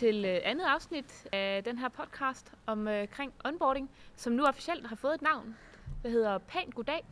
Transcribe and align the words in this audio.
til 0.00 0.24
øh, 0.24 0.38
andet 0.44 0.64
afsnit 0.64 1.26
af 1.32 1.64
den 1.64 1.78
her 1.78 1.88
podcast 1.88 2.52
omkring 2.66 3.32
onboarding, 3.44 3.90
som 4.16 4.32
nu 4.32 4.44
officielt 4.44 4.86
har 4.86 4.96
fået 4.96 5.14
et 5.14 5.22
navn. 5.22 5.56
Det 6.02 6.10
hedder 6.10 6.38
Pænt 6.38 6.74
Goddag. 6.74 7.04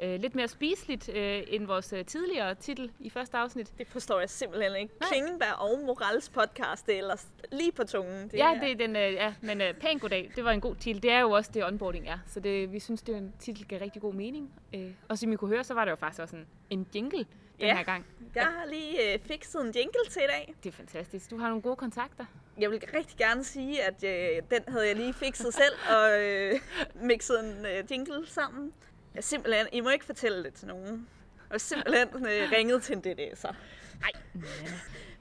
Øh, 0.00 0.20
lidt 0.20 0.34
mere 0.34 0.48
spiseligt 0.48 1.08
øh, 1.08 1.42
end 1.48 1.66
vores 1.66 1.92
øh, 1.92 2.04
tidligere 2.04 2.54
titel 2.54 2.90
i 3.00 3.10
første 3.10 3.36
afsnit. 3.36 3.72
Det 3.78 3.86
forstår 3.86 4.20
jeg 4.20 4.30
simpelthen 4.30 4.76
ikke. 4.76 4.94
Nej. 5.00 5.08
Klingenberg 5.10 5.58
og 5.58 5.78
Morals 5.86 6.28
podcast, 6.28 6.86
det 6.86 6.94
er 6.94 6.98
ellers 6.98 7.28
lige 7.52 7.72
på 7.72 7.84
tungen. 7.84 8.28
Det 8.28 8.38
ja, 8.38 8.54
her. 8.54 8.60
det 8.60 8.70
er 8.72 8.76
den, 8.76 8.96
øh, 8.96 9.12
ja, 9.12 9.34
men 9.40 9.60
øh, 9.60 9.74
Pænt 9.74 10.00
Goddag, 10.00 10.32
det 10.36 10.44
var 10.44 10.50
en 10.50 10.60
god 10.60 10.74
titel. 10.76 11.02
Det 11.02 11.10
er 11.10 11.20
jo 11.20 11.30
også 11.30 11.50
det, 11.54 11.64
onboarding 11.64 12.08
er. 12.08 12.18
Så 12.26 12.40
det, 12.40 12.72
vi 12.72 12.80
synes, 12.80 13.02
det 13.02 13.14
er 13.14 13.18
en 13.18 13.34
titel, 13.38 13.62
der 13.62 13.68
gav 13.68 13.80
rigtig 13.80 14.02
god 14.02 14.14
mening. 14.14 14.50
Øh, 14.74 14.90
og 15.08 15.18
som 15.18 15.32
I 15.32 15.36
kunne 15.36 15.50
høre, 15.50 15.64
så 15.64 15.74
var 15.74 15.84
det 15.84 15.90
jo 15.90 15.96
faktisk 15.96 16.22
også 16.22 16.36
en, 16.36 16.46
en 16.70 16.86
jingle 16.94 17.26
den 17.58 17.66
ja. 17.66 17.76
her 17.76 17.84
gang. 17.84 18.06
Jeg 18.34 18.44
har 18.44 18.66
lige 18.66 19.12
øh, 19.12 19.18
fikset 19.18 19.60
en 19.60 19.72
jingle 19.76 20.10
til 20.10 20.22
i 20.22 20.26
dag. 20.26 20.54
Det 20.62 20.68
er 20.68 20.72
fantastisk. 20.72 21.30
Du 21.30 21.38
har 21.38 21.48
nogle 21.48 21.62
gode 21.62 21.76
kontakter. 21.76 22.24
Jeg 22.58 22.70
vil 22.70 22.82
rigtig 22.94 23.16
gerne 23.16 23.44
sige, 23.44 23.82
at 23.82 24.04
øh, 24.04 24.42
den 24.50 24.62
havde 24.68 24.86
jeg 24.86 24.96
lige 24.96 25.14
fikset 25.14 25.54
selv 25.54 25.74
og 25.90 26.22
øh, 26.22 26.60
mixet 26.94 27.44
en 27.44 27.66
øh, 27.66 27.84
jingle 27.90 28.26
sammen. 28.26 28.72
Jeg 29.14 29.24
simpelthen, 29.24 29.66
I 29.72 29.80
må 29.80 29.88
ikke 29.88 30.04
fortælle 30.04 30.44
det 30.44 30.54
til 30.54 30.68
nogen. 30.68 31.08
Og 31.50 31.60
simpelthen 31.60 32.08
øh, 32.26 32.50
ringet 32.52 32.82
til 32.82 32.96
en 32.96 33.02
DDS'er. 33.06 33.54
Nej. 34.00 34.10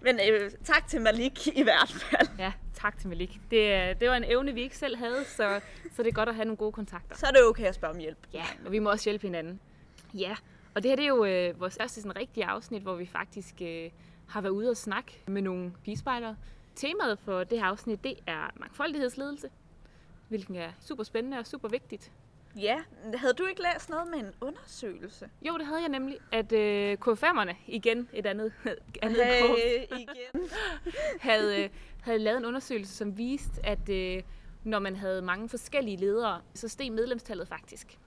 Men 0.01 0.19
øh, 0.29 0.51
tak 0.63 0.87
til 0.87 1.01
Malik 1.01 1.47
i 1.47 1.63
hvert 1.63 1.89
fald. 1.89 2.27
Ja, 2.39 2.53
tak 2.73 2.97
til 2.99 3.09
Malik. 3.09 3.39
Det, 3.51 3.99
det 3.99 4.09
var 4.09 4.15
en 4.15 4.23
evne, 4.23 4.53
vi 4.53 4.61
ikke 4.61 4.77
selv 4.77 4.97
havde, 4.97 5.25
så, 5.25 5.59
så 5.95 6.03
det 6.03 6.09
er 6.09 6.13
godt 6.13 6.29
at 6.29 6.35
have 6.35 6.45
nogle 6.45 6.57
gode 6.57 6.71
kontakter. 6.71 7.15
Så 7.15 7.25
er 7.25 7.31
det 7.31 7.43
okay 7.43 7.65
at 7.65 7.75
spørge 7.75 7.93
om 7.93 7.99
hjælp. 7.99 8.17
Ja, 8.33 8.45
og 8.65 8.71
vi 8.71 8.79
må 8.79 8.91
også 8.91 9.09
hjælpe 9.09 9.27
hinanden. 9.27 9.59
Ja, 10.13 10.35
og 10.75 10.83
det 10.83 10.91
her 10.91 10.95
det 10.95 11.03
er 11.03 11.07
jo 11.07 11.25
øh, 11.25 11.59
vores 11.59 11.77
første 11.81 12.01
sådan, 12.01 12.15
rigtige 12.15 12.45
afsnit, 12.45 12.81
hvor 12.81 12.95
vi 12.95 13.05
faktisk 13.05 13.55
øh, 13.61 13.89
har 14.27 14.41
været 14.41 14.53
ude 14.53 14.69
og 14.69 14.77
snakke 14.77 15.23
med 15.27 15.41
nogle 15.41 15.73
pigespejdere. 15.83 16.37
Temaet 16.75 17.19
for 17.19 17.43
det 17.43 17.59
her 17.59 17.65
afsnit, 17.65 18.03
det 18.03 18.15
er 18.27 18.51
mangfoldighedsledelse, 18.55 19.49
hvilken 20.29 20.55
er 20.55 20.71
super 20.81 21.03
spændende 21.03 21.39
og 21.39 21.47
super 21.47 21.69
vigtigt. 21.69 22.11
Ja, 22.59 22.77
havde 23.15 23.33
du 23.33 23.45
ikke 23.45 23.61
læst 23.61 23.89
noget 23.89 24.07
med 24.07 24.19
en 24.19 24.31
undersøgelse? 24.41 25.29
Jo, 25.41 25.57
det 25.57 25.65
havde 25.65 25.81
jeg 25.81 25.89
nemlig, 25.89 26.17
at 26.31 26.51
øh, 26.51 26.97
K5'erne, 27.07 27.55
igen 27.67 28.09
et 28.13 28.25
andet, 28.25 28.53
andet 29.01 29.25
hey, 29.25 29.47
kort, 29.47 29.99
igen. 29.99 30.49
havde, 31.29 31.69
havde 32.01 32.19
lavet 32.19 32.37
en 32.37 32.45
undersøgelse, 32.45 32.95
som 32.95 33.17
viste, 33.17 33.65
at 33.65 33.89
øh, 33.89 34.23
når 34.63 34.79
man 34.79 34.95
havde 34.95 35.21
mange 35.21 35.49
forskellige 35.49 35.97
ledere, 35.97 36.41
så 36.53 36.67
steg 36.67 36.91
medlemstallet 36.91 37.47
faktisk. 37.47 37.99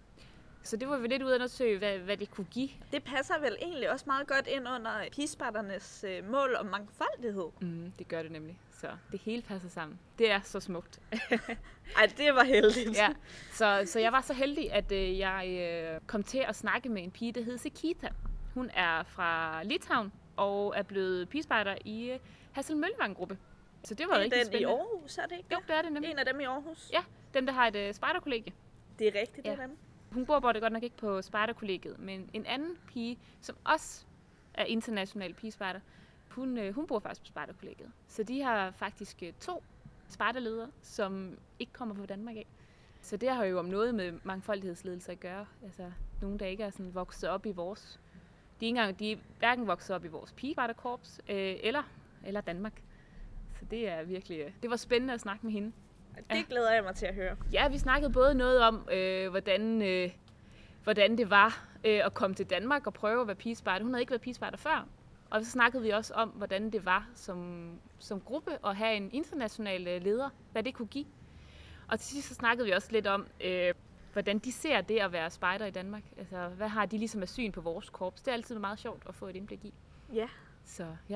Så 0.67 0.77
det 0.77 0.89
var 0.89 0.99
vi 0.99 1.09
lidt 1.09 1.23
ude 1.23 1.31
at 1.31 1.35
undersøge, 1.35 1.79
hvad, 1.79 1.99
hvad 1.99 2.17
det 2.17 2.31
kunne 2.31 2.47
give. 2.51 2.69
Det 2.93 3.05
passer 3.05 3.39
vel 3.41 3.57
egentlig 3.63 3.91
også 3.91 4.05
meget 4.07 4.27
godt 4.27 4.47
ind 4.47 4.69
under 4.69 4.91
pigesparternes 5.13 6.05
øh, 6.09 6.31
mål 6.31 6.57
om 6.57 6.67
mangfoldighed. 6.67 7.49
Mm, 7.61 7.93
det 7.99 8.09
gør 8.09 8.23
det 8.23 8.33
nemlig. 8.33 8.59
Så 8.71 8.89
det 9.13 9.21
hele 9.21 9.43
passer 9.43 9.69
sammen. 9.69 9.99
Det 10.19 10.31
er 10.31 10.41
så 10.41 10.61
smukt. 10.61 11.01
Ej, 11.97 12.07
det 12.17 12.35
var 12.35 12.45
heldigt. 12.45 12.97
Ja, 12.97 13.09
så, 13.53 13.83
så 13.87 14.01
jeg 14.01 14.13
var 14.13 14.21
så 14.21 14.33
heldig, 14.33 14.73
at 14.73 14.93
øh, 14.93 15.19
jeg 15.19 15.49
øh, 15.95 16.01
kom 16.07 16.23
til 16.23 16.39
at 16.39 16.57
snakke 16.57 16.89
med 16.89 17.03
en 17.03 17.11
pige, 17.11 17.33
der 17.33 17.43
hedder 17.43 17.59
Sekita. 17.59 18.09
Hun 18.55 18.71
er 18.75 19.03
fra 19.03 19.63
Litauen 19.63 20.13
og 20.37 20.75
er 20.77 20.83
blevet 20.83 21.29
pigespejder 21.29 21.75
i 21.85 22.11
øh, 22.11 22.19
Hassel 22.53 22.85
gruppe 23.15 23.39
Så 23.85 23.95
det 23.95 24.07
var 24.09 24.15
en 24.15 24.21
rigtig 24.21 24.39
den 24.39 24.47
spændende. 24.47 24.73
i 24.73 24.75
Aarhus, 24.75 25.19
er 25.19 25.27
det 25.27 25.37
ikke? 25.37 25.49
Jo, 25.53 25.59
det 25.69 25.77
er 25.77 25.83
det 25.83 25.93
nemlig. 25.93 26.11
En 26.11 26.19
af 26.19 26.25
dem 26.25 26.41
i 26.41 26.45
Aarhus? 26.45 26.91
Ja, 26.93 27.05
dem 27.35 27.47
der 27.47 27.53
har 27.53 27.67
et 27.67 27.77
øh, 27.77 27.95
spejderkollegie. 27.95 28.53
Det 28.99 29.07
er 29.09 29.21
rigtigt, 29.21 29.37
det 29.37 29.45
ja. 29.45 29.53
er 29.53 29.67
dem. 29.67 29.77
Hun 30.11 30.27
bor 30.27 30.53
det 30.53 30.63
godt 30.63 30.73
nok 30.73 30.83
ikke 30.83 30.97
på 30.97 31.23
spejderkollegiet, 31.23 31.99
men 31.99 32.31
en 32.33 32.47
anden 32.47 32.77
pige, 32.87 33.19
som 33.41 33.57
også 33.65 34.05
er 34.55 34.65
international 34.65 35.35
pigespejder, 35.35 35.81
hun, 36.29 36.59
øh, 36.59 36.75
hun 36.75 36.87
bor 36.87 36.99
faktisk 36.99 37.21
på 37.21 37.27
spejderkollegiet. 37.27 37.93
Så 38.09 38.23
de 38.23 38.43
har 38.43 38.71
faktisk 38.71 39.23
øh, 39.23 39.33
to 39.41 39.53
to 39.53 39.63
spejderledere, 40.09 40.69
som 40.83 41.39
ikke 41.59 41.73
kommer 41.73 41.95
fra 41.95 42.07
Danmark 42.07 42.37
af. 42.37 42.47
Så 43.01 43.17
det 43.17 43.29
har 43.29 43.45
jo 43.45 43.59
om 43.59 43.65
noget 43.65 43.95
med 43.95 44.13
mangfoldighedsledelse 44.25 45.13
at 45.13 45.21
gøre. 45.21 45.47
Altså 45.65 45.93
nogle, 46.23 46.39
der 46.39 46.47
ikke 46.47 46.63
er 46.65 46.71
sådan 46.71 46.95
vokset 46.95 47.31
op 47.31 47.47
i 47.47 47.53
vores... 47.53 48.01
De 48.61 48.67
er, 48.67 48.69
engang, 48.69 48.99
de 48.99 49.13
er 49.13 49.17
hverken 49.39 49.67
vokset 49.67 49.97
op 49.97 50.05
i 50.05 50.09
vores 50.09 50.33
pigespejderkorps 50.33 51.21
øh, 51.29 51.57
eller, 51.63 51.83
eller 52.25 52.41
Danmark. 52.41 52.83
Så 53.59 53.65
det 53.65 53.89
er 53.89 54.03
virkelig... 54.03 54.39
Øh, 54.39 54.53
det 54.63 54.71
var 54.71 54.77
spændende 54.77 55.15
at 55.15 55.21
snakke 55.21 55.47
med 55.47 55.53
hende. 55.53 55.73
Det 56.17 56.37
ja. 56.37 56.43
glæder 56.49 56.73
jeg 56.73 56.85
mig 56.85 56.95
til 56.95 57.07
at 57.07 57.15
høre. 57.15 57.37
Ja, 57.53 57.69
vi 57.69 57.79
snakkede 57.79 58.13
både 58.13 58.35
noget 58.35 58.61
om, 58.61 58.89
øh, 58.93 59.31
hvordan, 59.31 59.83
øh, 59.83 60.11
hvordan 60.85 61.19
det 61.19 61.31
var 61.31 61.69
øh, 61.85 62.01
at 62.05 62.15
komme 62.15 62.37
til 62.37 62.51
Danmark 62.51 62.87
og 62.87 62.95
prøve 62.95 63.21
at 63.21 63.27
være 63.27 63.37
pigespejder. 63.37 63.85
Hun 63.85 63.93
havde 63.95 64.03
ikke 64.03 64.11
været 64.11 64.23
pigespejder 64.23 64.57
før. 64.57 64.89
Og 65.31 65.45
så 65.45 65.51
snakkede 65.51 65.83
vi 65.83 65.91
også 65.91 66.15
om, 66.15 66.29
hvordan 66.29 66.71
det 66.71 66.85
var 66.85 67.09
som, 67.15 67.71
som 67.99 68.21
gruppe 68.21 68.59
at 68.67 68.77
have 68.77 68.97
en 68.97 69.11
international 69.13 69.89
øh, 69.89 70.03
leder, 70.03 70.31
hvad 70.53 70.63
det 70.63 70.75
kunne 70.75 70.89
give. 70.89 71.07
Og 71.89 72.01
til 72.01 72.09
sidst 72.09 72.29
så 72.29 72.35
snakkede 72.35 72.67
vi 72.67 72.73
også 72.73 72.89
lidt 72.93 73.07
om, 73.07 73.27
øh, 73.45 73.75
hvordan 74.13 74.39
de 74.39 74.53
ser 74.53 74.81
det 74.81 74.99
at 74.99 75.13
være 75.13 75.31
spejder 75.31 75.67
i 75.67 75.71
Danmark. 75.71 76.03
Altså, 76.19 76.49
hvad 76.49 76.69
har 76.69 76.87
de 76.87 76.99
ligesom 76.99 77.23
af 77.23 77.29
syn 77.29 77.53
på 77.53 77.61
vores 77.61 77.91
korps? 77.91 78.23
Det 78.23 78.29
er 78.29 78.33
altid 78.33 78.59
meget 78.59 78.79
sjovt 78.79 79.03
at 79.09 79.15
få 79.15 79.27
et 79.27 79.37
indblik 79.37 79.65
i. 79.65 79.75
Ja. 80.15 80.29
Så 80.65 80.83
ja, 81.09 81.15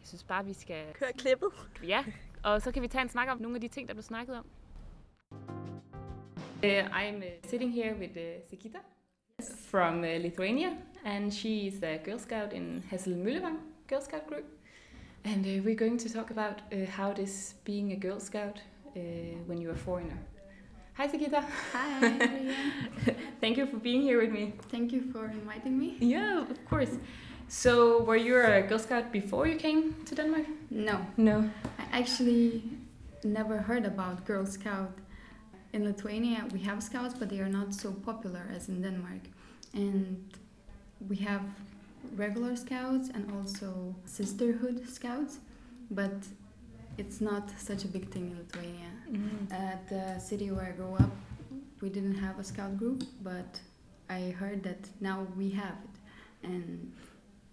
jeg 0.00 0.04
synes 0.04 0.24
bare, 0.24 0.44
vi 0.44 0.52
skal... 0.52 0.84
Køre 0.94 1.12
klippet. 1.18 1.48
Ja, 1.82 2.04
og 2.42 2.62
så 2.62 2.72
kan 2.72 2.82
vi 2.82 2.88
tage 2.88 3.02
en 3.02 3.08
snak 3.08 3.28
om 3.28 3.40
nogle 3.40 3.54
af 3.54 3.60
de 3.60 3.68
ting, 3.68 3.88
der 3.88 3.94
blev 3.94 4.02
snakket 4.02 4.36
om. 4.36 4.46
Uh, 6.62 6.70
I'm 6.70 7.16
uh, 7.16 7.24
sitting 7.44 7.72
here 7.72 7.94
with 7.94 8.16
uh, 8.16 8.40
Sikita 8.48 8.78
from 9.70 9.98
uh, 9.98 10.06
Lithuania, 10.06 10.70
and 11.04 11.32
she 11.32 11.66
is 11.66 11.82
a 11.82 11.98
Girl 12.04 12.18
Scout 12.18 12.52
in 12.52 12.82
Hasselmøllevang 12.90 13.58
Girl 13.88 14.00
Scout 14.00 14.26
group. 14.26 14.44
And 15.24 15.44
uh, 15.44 15.62
we're 15.64 15.74
going 15.74 15.98
to 15.98 16.08
talk 16.08 16.30
about 16.30 16.62
uh, 16.72 16.86
how 16.90 17.10
it 17.10 17.18
is 17.18 17.54
being 17.64 17.92
a 17.92 17.96
Girl 17.96 18.20
Scout 18.20 18.62
uh, 18.96 19.00
when 19.46 19.60
you're 19.60 19.74
a 19.74 19.78
foreigner. 19.78 20.18
Hi, 20.94 21.08
Sikita. 21.08 21.44
Hi. 21.72 22.54
Thank 23.40 23.58
you 23.58 23.66
for 23.66 23.76
being 23.76 24.00
here 24.00 24.18
with 24.18 24.32
me. 24.32 24.54
Thank 24.70 24.92
you 24.92 25.02
for 25.12 25.26
inviting 25.26 25.78
me. 25.78 25.96
Yeah, 26.00 26.40
of 26.50 26.64
course. 26.64 26.96
So, 27.48 28.02
were 28.02 28.16
you 28.16 28.36
a 28.40 28.62
Girl 28.62 28.78
Scout 28.78 29.12
before 29.12 29.46
you 29.46 29.56
came 29.56 29.94
to 30.06 30.14
Denmark? 30.14 30.46
No. 30.70 31.06
No. 31.16 31.48
I 31.78 31.98
actually 32.00 32.62
never 33.22 33.58
heard 33.58 33.84
about 33.84 34.24
Girl 34.24 34.44
Scout. 34.44 34.92
In 35.72 35.84
Lithuania, 35.84 36.46
we 36.52 36.60
have 36.60 36.82
scouts, 36.82 37.14
but 37.18 37.28
they 37.28 37.40
are 37.40 37.48
not 37.48 37.72
so 37.72 37.92
popular 37.92 38.42
as 38.54 38.68
in 38.68 38.82
Denmark. 38.82 39.20
And 39.74 40.24
we 41.08 41.16
have 41.16 41.42
regular 42.16 42.56
scouts 42.56 43.10
and 43.14 43.30
also 43.36 43.94
sisterhood 44.06 44.88
scouts, 44.88 45.38
but 45.90 46.14
it's 46.98 47.20
not 47.20 47.50
such 47.58 47.84
a 47.84 47.88
big 47.88 48.10
thing 48.10 48.30
in 48.30 48.38
Lithuania. 48.38 48.90
Mm-hmm. 49.10 49.52
At 49.52 49.88
the 49.88 50.18
city 50.18 50.50
where 50.50 50.66
I 50.66 50.72
grew 50.72 50.94
up, 50.94 51.10
we 51.80 51.90
didn't 51.90 52.16
have 52.16 52.38
a 52.38 52.44
scout 52.44 52.76
group, 52.76 53.04
but 53.22 53.60
I 54.08 54.34
heard 54.38 54.62
that 54.64 54.88
now 55.00 55.26
we 55.36 55.50
have 55.50 55.76
it. 55.84 56.48
And 56.48 56.92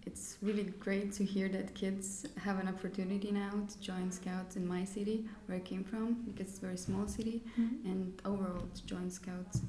it's 0.06 0.36
really 0.42 0.64
great 0.80 1.12
to 1.12 1.24
hear 1.24 1.48
that 1.48 1.74
kids 1.74 2.26
have 2.42 2.58
an 2.58 2.68
opportunity 2.68 3.30
now 3.30 3.52
to 3.68 3.80
join 3.80 4.10
scouts 4.10 4.56
in 4.56 4.66
my 4.66 4.84
city 4.84 5.24
where 5.46 5.56
I 5.58 5.60
came 5.60 5.84
from 5.84 6.14
because 6.26 6.48
it's 6.48 6.58
a 6.58 6.60
very 6.60 6.76
small 6.76 7.06
city 7.06 7.42
mm-hmm. 7.58 7.90
and 7.90 8.22
overall 8.24 8.66
to 8.74 8.86
join 8.86 9.10
scouts 9.10 9.60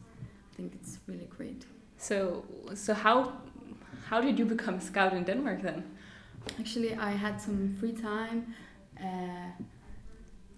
I 0.51 0.55
think 0.55 0.73
it's 0.75 0.99
really 1.07 1.27
great. 1.37 1.65
So 1.97 2.45
so 2.73 2.93
how 2.93 3.33
how 4.09 4.21
did 4.21 4.37
you 4.39 4.45
become 4.45 4.75
a 4.75 4.81
scout 4.81 5.13
in 5.13 5.23
Denmark 5.23 5.61
then? 5.61 5.83
Actually 6.59 6.95
I 6.95 7.11
had 7.11 7.41
some 7.41 7.75
free 7.79 7.93
time 7.93 8.53
uh, 9.01 9.49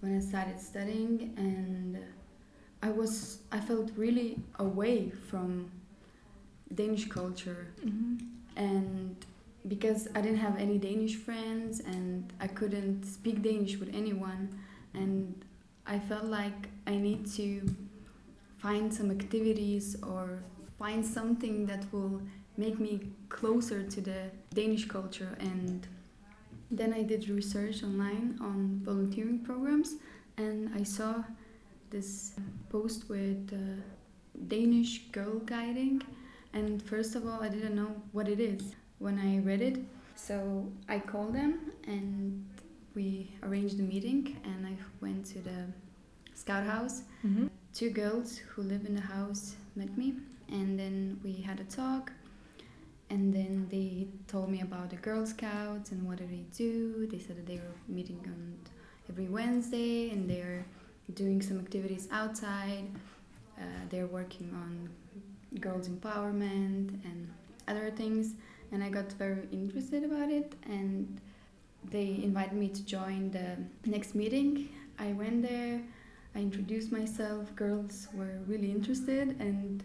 when 0.02 0.18
I 0.18 0.20
started 0.20 0.60
studying 0.60 1.34
and 1.38 1.98
I 2.84 2.90
was 2.90 3.40
I 3.52 3.60
felt 3.60 3.92
really 3.96 4.40
away 4.60 5.12
from 5.30 5.72
Danish 6.74 7.08
culture 7.08 7.68
mm-hmm. 7.84 8.18
and 8.56 9.16
because 9.68 10.08
I 10.16 10.22
didn't 10.22 10.38
have 10.38 10.58
any 10.58 10.78
Danish 10.78 11.16
friends 11.16 11.80
and 11.80 12.32
I 12.40 12.48
couldn't 12.48 13.04
speak 13.06 13.42
Danish 13.42 13.78
with 13.78 13.94
anyone. 13.94 14.60
And 14.94 15.44
I 15.86 16.00
felt 16.00 16.26
like 16.26 16.70
I 16.86 16.96
need 16.96 17.30
to 17.34 17.62
find 18.58 18.94
some 18.94 19.12
activities 19.12 19.96
or 20.04 20.44
find 20.80 21.06
something 21.06 21.66
that 21.66 21.92
will 21.92 22.22
make 22.58 22.80
me 22.80 23.12
closer 23.30 23.84
to 23.84 24.02
the 24.02 24.32
Danish 24.54 24.88
culture. 24.88 25.36
And 25.40 25.88
then 26.72 26.94
I 26.94 27.04
did 27.04 27.30
research 27.30 27.84
online 27.84 28.38
on 28.42 28.82
volunteering 28.84 29.40
programs 29.40 29.96
and 30.38 30.72
I 30.76 30.84
saw 30.84 31.24
this 31.90 32.34
post 32.70 33.10
with 33.10 33.52
uh, 33.54 33.82
Danish 34.48 35.08
girl 35.12 35.40
guiding. 35.40 36.02
And 36.54 36.82
first 36.82 37.16
of 37.16 37.28
all 37.28 37.42
I 37.42 37.50
didn't 37.50 37.76
know 37.76 37.96
what 38.12 38.28
it 38.28 38.40
is 38.40 38.74
when 39.00 39.20
I 39.20 39.40
read 39.40 39.62
it. 39.62 39.80
So 40.16 40.66
I 40.90 41.00
called 41.00 41.34
them 41.34 41.72
and 41.86 42.46
we 42.96 43.32
arranged 43.44 43.80
a 43.80 43.84
meeting 43.84 44.38
and 44.44 44.66
I 44.66 44.76
went 45.02 45.26
to 45.28 45.40
the 45.40 45.66
scout 46.34 46.66
house. 46.66 47.04
Mm-hmm. 47.26 47.48
Two 47.74 47.92
girls 47.92 48.38
who 48.38 48.64
live 48.64 48.86
in 48.86 48.96
the 48.96 49.02
house 49.02 49.56
met 49.76 49.96
me 49.98 50.16
and 50.50 50.80
then 50.80 51.20
we 51.24 51.34
had 51.34 51.60
a 51.60 51.66
talk 51.66 52.12
and 53.10 53.34
then 53.34 53.68
they 53.72 54.08
told 54.28 54.50
me 54.50 54.62
about 54.62 54.90
the 54.90 54.98
Girl 54.98 55.26
Scouts 55.26 55.92
and 55.92 56.06
what 56.06 56.18
do 56.18 56.28
they 56.28 56.44
do. 56.56 57.08
They 57.08 57.20
said 57.20 57.38
that 57.38 57.46
they 57.46 57.56
were 57.56 57.76
meeting 57.88 58.20
on 58.26 58.58
every 59.10 59.28
Wednesday, 59.28 60.10
and 60.10 60.30
they're 60.30 60.66
doing 61.14 61.42
some 61.42 61.60
activities 61.60 62.08
outside. 62.12 62.86
Uh, 63.58 63.64
they're 63.90 64.08
working 64.08 64.52
on 64.54 64.90
girls' 65.62 65.88
empowerment 65.88 66.90
and 67.06 67.30
other 67.68 67.92
things, 67.92 68.34
and 68.72 68.84
I 68.84 68.90
got 68.90 69.12
very 69.14 69.48
interested 69.52 70.04
about 70.04 70.30
it. 70.30 70.54
And 70.66 71.20
they 71.90 72.20
invited 72.24 72.54
me 72.54 72.70
to 72.70 72.84
join 72.86 73.32
the 73.32 73.58
next 73.90 74.16
meeting. 74.16 74.70
I 75.00 75.14
went 75.14 75.42
there. 75.42 75.82
I 76.36 76.40
introduced 76.40 76.92
myself. 76.92 77.56
Girls 77.56 78.08
were 78.14 78.40
really 78.48 78.70
interested, 78.70 79.36
and 79.40 79.84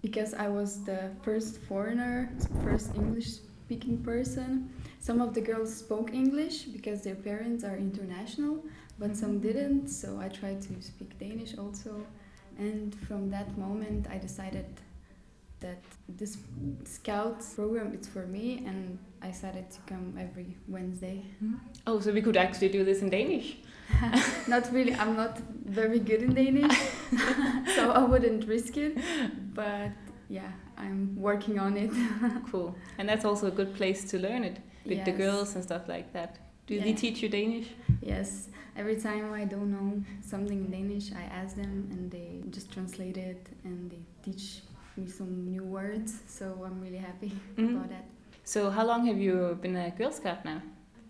because 0.00 0.34
I 0.34 0.48
was 0.48 0.84
the 0.84 1.10
first 1.22 1.58
foreigner, 1.62 2.30
first 2.62 2.94
English 2.94 3.30
speaking 3.64 3.98
person, 4.04 4.70
some 5.00 5.20
of 5.20 5.34
the 5.34 5.40
girls 5.40 5.74
spoke 5.74 6.12
English 6.12 6.64
because 6.64 7.02
their 7.02 7.14
parents 7.14 7.64
are 7.64 7.76
international, 7.76 8.64
but 8.98 9.16
some 9.16 9.40
didn't. 9.40 9.88
So 9.88 10.20
I 10.20 10.28
tried 10.28 10.62
to 10.62 10.82
speak 10.82 11.18
Danish 11.18 11.56
also. 11.58 12.04
And 12.58 12.94
from 13.06 13.30
that 13.30 13.56
moment, 13.56 14.06
I 14.10 14.18
decided 14.18 14.66
that 15.62 15.82
this 16.08 16.36
scout 16.84 17.42
program 17.54 17.94
is 17.98 18.06
for 18.06 18.26
me, 18.26 18.62
and 18.66 18.98
I 19.22 19.28
decided 19.28 19.70
to 19.70 19.80
come 19.86 20.14
every 20.18 20.56
Wednesday. 20.68 21.24
Mm-hmm. 21.42 21.54
Oh, 21.86 22.00
so 22.00 22.12
we 22.12 22.22
could 22.22 22.36
actually 22.36 22.68
do 22.68 22.84
this 22.84 23.00
in 23.02 23.10
Danish. 23.10 23.56
not 24.48 24.72
really. 24.72 24.94
I'm 24.94 25.16
not 25.16 25.38
very 25.64 25.98
good 25.98 26.22
in 26.22 26.34
Danish, 26.34 26.76
so 27.76 27.90
I 27.90 28.04
wouldn't 28.04 28.46
risk 28.46 28.76
it. 28.76 28.98
But 29.54 29.90
yeah, 30.28 30.50
I'm 30.76 31.16
working 31.16 31.58
on 31.58 31.76
it. 31.76 31.90
Cool. 32.50 32.74
And 32.98 33.08
that's 33.08 33.24
also 33.24 33.46
a 33.46 33.50
good 33.50 33.74
place 33.74 34.04
to 34.10 34.18
learn 34.18 34.44
it 34.44 34.58
with 34.84 35.04
the 35.04 35.12
girls 35.12 35.54
and 35.54 35.64
stuff 35.64 35.88
like 35.88 36.12
that. 36.12 36.38
Do 36.66 36.80
they 36.80 36.92
teach 36.92 37.22
you 37.22 37.28
Danish? 37.28 37.68
Yes, 38.00 38.48
every 38.76 38.96
time 38.96 39.32
I 39.32 39.44
don't 39.44 39.70
know 39.70 40.02
something 40.22 40.64
in 40.64 40.70
Danish, 40.70 41.12
I 41.12 41.22
ask 41.22 41.56
them 41.56 41.88
and 41.90 42.10
they 42.10 42.42
just 42.50 42.70
translate 42.72 43.16
it 43.16 43.46
and 43.64 43.90
they 43.90 44.02
teach 44.22 44.62
me 44.96 45.06
some 45.08 45.44
new 45.44 45.62
words. 45.64 46.20
So 46.26 46.44
I'm 46.64 46.80
really 46.80 46.98
happy 46.98 47.32
Mhm. 47.56 47.76
about 47.76 47.88
that. 47.90 48.04
So 48.44 48.70
how 48.70 48.84
long 48.86 49.06
have 49.06 49.18
you 49.18 49.56
been 49.62 49.76
a 49.76 49.90
Girl 49.90 50.10
Scout 50.12 50.44
now? 50.44 50.60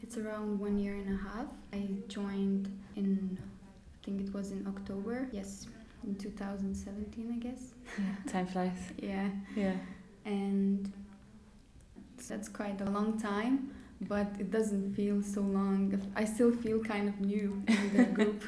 It's 0.03 0.17
around 0.19 0.59
one 0.61 0.79
year 0.79 0.95
and 0.95 1.09
a 1.15 1.19
half. 1.29 1.47
I 1.73 1.89
joined 2.09 2.69
in, 2.97 3.39
I 3.39 4.05
think 4.05 4.21
it 4.21 4.35
was 4.35 4.51
in 4.53 4.67
October. 4.67 5.29
Yes, 5.33 5.67
in 6.05 6.15
2017, 6.17 7.33
I 7.33 7.39
guess. 7.39 7.73
Yeah, 7.99 8.05
Time 8.33 8.47
flies. 8.47 8.79
Yeah, 8.99 9.31
Yeah. 9.57 9.77
and 10.25 10.93
that's 12.29 12.49
quite 12.49 12.81
a 12.81 12.91
long 12.91 13.19
time. 13.19 13.71
But 14.09 14.27
it 14.41 14.51
doesn't 14.51 14.95
feel 14.95 15.23
so 15.23 15.41
long. 15.43 15.95
I 16.17 16.25
still 16.25 16.51
feel 16.51 16.81
kind 16.83 17.09
of 17.09 17.21
new 17.21 17.63
in 17.69 17.97
the 17.97 18.05
group. 18.17 18.43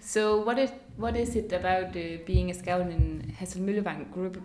So 0.00 0.40
what 0.46 0.58
is 0.60 0.70
what 0.96 1.16
is 1.16 1.34
it 1.34 1.52
about 1.52 1.88
uh, 1.96 2.22
being 2.24 2.50
a 2.50 2.54
scout 2.54 2.88
in 2.88 3.34
Hasselmøllevang 3.40 4.12
group 4.12 4.38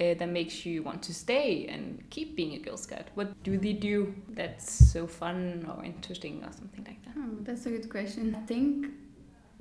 uh, 0.00 0.14
that 0.14 0.28
makes 0.28 0.66
you 0.66 0.82
want 0.82 1.02
to 1.04 1.14
stay 1.14 1.66
and 1.66 2.02
keep 2.10 2.36
being 2.36 2.54
a 2.54 2.58
Girl 2.58 2.76
Scout? 2.76 3.06
What 3.14 3.42
do 3.42 3.56
they 3.58 3.72
do 3.72 4.14
that's 4.30 4.70
so 4.92 5.06
fun 5.06 5.66
or 5.70 5.84
interesting 5.84 6.42
or 6.44 6.52
something 6.52 6.84
like 6.84 7.02
that? 7.04 7.12
Hmm, 7.14 7.42
that's 7.44 7.66
a 7.66 7.70
good 7.70 7.88
question. 7.90 8.34
I 8.34 8.40
think 8.46 8.88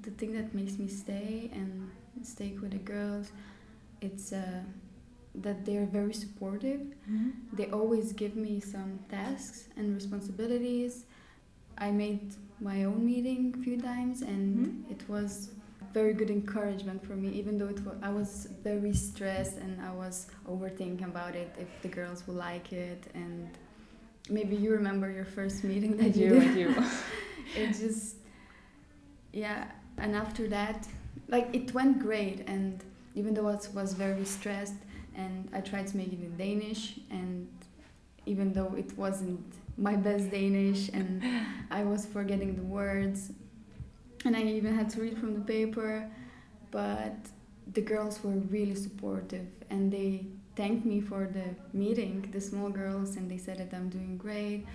the 0.02 0.12
thing 0.12 0.34
that 0.34 0.54
makes 0.54 0.78
me 0.78 0.88
stay 0.88 1.50
and 1.54 1.90
stay 2.24 2.54
with 2.62 2.72
the 2.72 2.78
girls, 2.78 3.32
it's 4.02 4.34
uh, 4.34 4.62
that 5.36 5.66
they're 5.66 5.86
very 5.86 6.14
supportive. 6.14 6.82
They 7.54 7.70
always 7.72 8.12
give 8.14 8.36
me 8.36 8.60
some 8.60 9.00
tasks 9.10 9.70
and 9.78 9.94
responsibilities. 9.96 11.06
I 11.78 11.92
made 11.92 12.34
my 12.60 12.86
own 12.86 13.06
meeting 13.06 13.54
a 13.58 13.64
few 13.64 13.80
times, 13.82 14.22
and 14.22 14.44
Mhm. 14.58 14.92
it 14.92 15.10
was 15.10 15.50
very 16.00 16.14
good 16.14 16.30
encouragement 16.30 17.00
for 17.08 17.16
me. 17.16 17.30
Even 17.42 17.58
though 17.58 17.72
it 17.76 17.80
wa- 17.86 18.00
I 18.04 18.10
was 18.10 18.32
very 18.70 18.94
stressed 18.94 19.58
and 19.58 19.74
I 19.90 19.92
was 20.04 20.28
overthinking 20.54 21.06
about 21.14 21.34
it, 21.36 21.50
if 21.66 21.70
the 21.82 21.88
girls 21.88 22.20
will 22.28 22.40
like 22.50 22.68
it, 22.74 23.02
and 23.14 23.50
maybe 24.30 24.56
you 24.64 24.72
remember 24.80 25.10
your 25.10 25.26
first 25.38 25.64
meeting 25.64 25.94
I 25.94 25.98
that 26.04 26.16
you 26.20 26.30
do, 26.30 26.40
did 26.40 26.50
I 26.50 26.54
do. 26.54 26.86
it 27.62 27.68
just 27.84 28.18
yeah 29.34 29.66
and 29.98 30.16
after 30.16 30.48
that 30.48 30.88
like 31.28 31.48
it 31.54 31.74
went 31.74 32.00
great 32.00 32.44
and 32.48 32.84
even 33.16 33.34
though 33.34 33.48
i 33.48 33.58
was 33.74 33.94
very 33.94 34.26
stressed 34.26 34.82
and 35.16 35.50
i 35.54 35.60
tried 35.60 35.88
to 35.88 35.98
make 35.98 36.12
it 36.14 36.20
in 36.20 36.36
danish 36.38 37.00
and 37.12 37.48
even 38.26 38.54
though 38.54 38.74
it 38.76 38.98
wasn't 38.98 39.46
my 39.78 39.96
best 39.96 40.32
danish 40.32 40.90
and 40.94 41.22
i 41.70 41.84
was 41.84 42.06
forgetting 42.06 42.56
the 42.56 42.64
words 42.64 43.32
and 44.26 44.36
i 44.36 44.42
even 44.42 44.74
had 44.76 44.90
to 44.90 45.02
read 45.02 45.18
from 45.18 45.34
the 45.34 45.42
paper 45.42 46.10
but 46.72 47.16
the 47.74 47.82
girls 47.82 48.24
were 48.24 48.38
really 48.56 48.76
supportive 48.76 49.48
and 49.70 49.92
they 49.92 50.26
thanked 50.56 50.86
me 50.86 51.00
for 51.02 51.22
the 51.38 51.48
meeting 51.78 52.28
the 52.32 52.42
small 52.42 52.70
girls 52.70 53.16
and 53.18 53.30
they 53.32 53.38
said 53.38 53.58
that 53.58 53.72
i'm 53.78 53.90
doing 53.90 54.18
great 54.18 54.66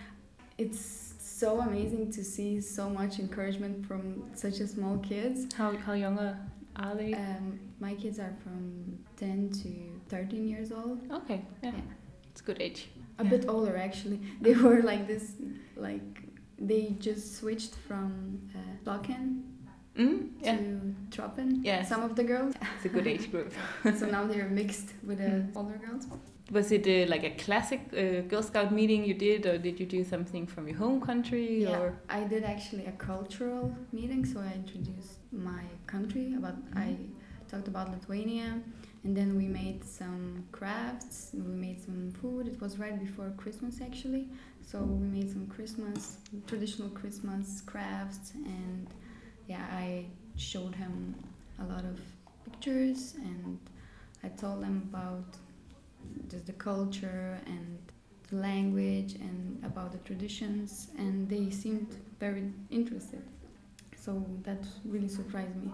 it's 0.58 1.14
so 1.18 1.60
amazing 1.60 2.12
to 2.12 2.22
see 2.22 2.60
so 2.60 2.90
much 2.90 3.18
encouragement 3.18 3.86
from 3.86 4.02
such 4.34 4.60
a 4.60 4.66
small 4.68 4.98
kids. 4.98 5.38
How 5.54 5.74
how 5.86 5.94
young 5.94 6.18
are, 6.18 6.94
they? 6.94 7.14
Um, 7.14 7.58
my 7.80 7.94
kids 7.94 8.18
are 8.18 8.34
from 8.44 8.98
10 9.16 9.50
to 9.62 9.70
13 10.10 10.46
years 10.46 10.70
old. 10.70 10.98
okay, 11.10 11.40
yeah. 11.62 11.70
yeah. 11.72 11.80
it's 12.30 12.42
a 12.42 12.44
good 12.44 12.60
age. 12.60 12.88
A 13.18 13.24
Yeah. 13.24 13.30
bit 13.30 13.44
older 13.48 13.74
actually. 13.78 14.20
They 14.42 14.52
were 14.66 14.82
like 14.82 15.06
this, 15.06 15.32
like 15.76 16.22
they 16.60 16.96
just 16.98 17.38
switched 17.38 17.74
from 17.74 18.40
uh, 18.54 18.90
Locken 18.90 19.42
Mm? 19.96 20.30
Yeah, 20.40 20.56
to 20.56 20.94
Troppen. 21.10 21.60
Yes. 21.62 21.88
Some 21.88 22.02
of 22.02 22.14
the 22.16 22.24
girls. 22.24 22.54
it's 22.76 22.84
a 22.84 22.88
good 22.88 23.06
age 23.06 23.30
group. 23.30 23.52
so 23.98 24.06
now 24.06 24.26
they're 24.26 24.48
mixed 24.48 24.90
with 25.04 25.18
the 25.18 25.46
older 25.58 25.78
girls. 25.84 26.06
Was 26.50 26.72
it 26.72 26.86
uh, 26.86 27.08
like 27.10 27.24
a 27.24 27.30
classic 27.30 27.80
uh, 27.92 28.22
Girl 28.22 28.42
Scout 28.42 28.72
meeting 28.72 29.04
you 29.04 29.14
did, 29.14 29.46
or 29.46 29.56
did 29.58 29.78
you 29.78 29.86
do 29.86 30.02
something 30.02 30.46
from 30.46 30.66
your 30.66 30.76
home 30.78 31.00
country? 31.00 31.62
Yeah, 31.62 31.78
Or 31.78 31.98
I 32.08 32.24
did 32.24 32.42
actually 32.42 32.86
a 32.86 32.92
cultural 32.92 33.76
meeting, 33.92 34.24
so 34.24 34.40
I 34.40 34.52
introduced 34.54 35.18
my 35.32 35.62
country. 35.86 36.34
About 36.36 36.56
I 36.74 36.96
talked 37.48 37.68
about 37.68 37.90
Lithuania, 37.90 38.60
and 39.04 39.16
then 39.16 39.36
we 39.36 39.46
made 39.46 39.84
some 39.84 40.44
crafts. 40.50 41.30
We 41.34 41.54
made 41.54 41.80
some 41.84 42.10
food. 42.20 42.48
It 42.48 42.60
was 42.60 42.78
right 42.78 42.98
before 42.98 43.32
Christmas 43.36 43.80
actually, 43.80 44.28
so 44.66 44.78
we 44.80 45.06
made 45.06 45.30
some 45.30 45.46
Christmas 45.46 46.18
traditional 46.46 46.88
Christmas 46.90 47.60
crafts, 47.60 48.32
and 48.34 48.86
yeah, 49.48 49.66
I 49.72 50.06
showed 50.36 50.74
him 50.74 51.14
a 51.60 51.64
lot 51.64 51.84
of 51.84 52.00
pictures, 52.44 53.14
and 53.18 53.58
I 54.22 54.28
told 54.28 54.62
them 54.62 54.88
about 54.90 55.36
just 56.28 56.46
the 56.46 56.52
culture 56.52 57.38
and 57.46 57.78
the 58.30 58.36
language 58.36 59.14
and 59.14 59.62
about 59.64 59.92
the 59.92 59.98
traditions 59.98 60.88
and 60.96 61.28
they 61.28 61.50
seemed 61.50 61.96
very 62.18 62.50
interested 62.70 63.22
so 63.96 64.24
that 64.44 64.64
really 64.84 65.08
surprised 65.08 65.54
me 65.56 65.70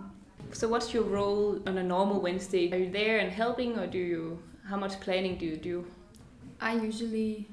so, 0.53 0.69
what's 0.69 0.95
your 0.95 1.03
role 1.03 1.61
on 1.67 1.79
a 1.79 1.83
normal 1.83 2.21
Wednesday? 2.21 2.73
Are 2.73 2.77
you 2.77 2.91
there 2.91 3.19
and 3.19 3.33
helping, 3.33 3.79
or 3.79 3.87
do 3.87 3.99
you? 3.99 4.43
How 4.65 4.77
much 4.77 5.01
planning 5.01 5.37
do 5.37 5.47
you 5.47 5.57
do? 5.57 5.87
i 6.59 6.73
usually 6.75 7.47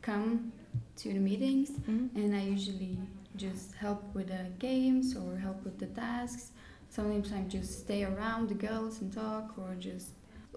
come 0.00 0.50
to 0.96 1.12
the 1.12 1.18
meetings 1.20 1.70
Mm? 1.88 2.08
and 2.16 2.34
i 2.34 2.42
usually 2.42 2.98
just 3.36 3.74
help 3.74 4.02
with 4.14 4.28
the 4.28 4.44
games 4.58 5.14
or 5.16 5.36
help 5.36 5.62
with 5.64 5.78
the 5.78 5.86
tasks 5.86 6.52
sometimes 6.88 7.32
i 7.32 7.40
just 7.56 7.80
stay 7.84 8.04
around 8.04 8.48
the 8.48 8.54
girls 8.54 9.00
and 9.00 9.12
talk 9.12 9.46
or 9.58 9.74
just 9.78 10.08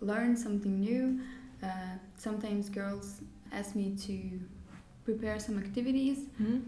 learn 0.01 0.35
something 0.37 0.79
new 0.79 1.19
uh, 1.63 1.67
sometimes 2.17 2.69
girls 2.69 3.21
ask 3.51 3.75
me 3.75 3.87
to 4.07 4.15
prepare 5.05 5.39
some 5.39 5.57
activities 5.57 6.19
Mm? 6.41 6.61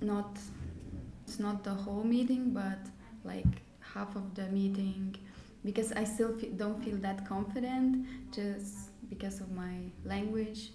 not 0.00 0.38
it's 1.26 1.38
not 1.38 1.62
the 1.64 1.74
whole 1.84 2.04
meeting 2.04 2.50
but 2.62 2.78
like 3.24 3.52
half 3.94 4.16
of 4.16 4.34
the 4.34 4.46
meeting 4.60 5.14
because 5.64 5.92
i 5.92 6.04
still 6.04 6.32
fe- 6.38 6.52
don't 6.62 6.82
feel 6.84 6.96
that 7.08 7.26
confident 7.28 8.06
just 8.32 8.74
because 9.10 9.40
of 9.40 9.50
my 9.52 9.74
language 10.04 10.70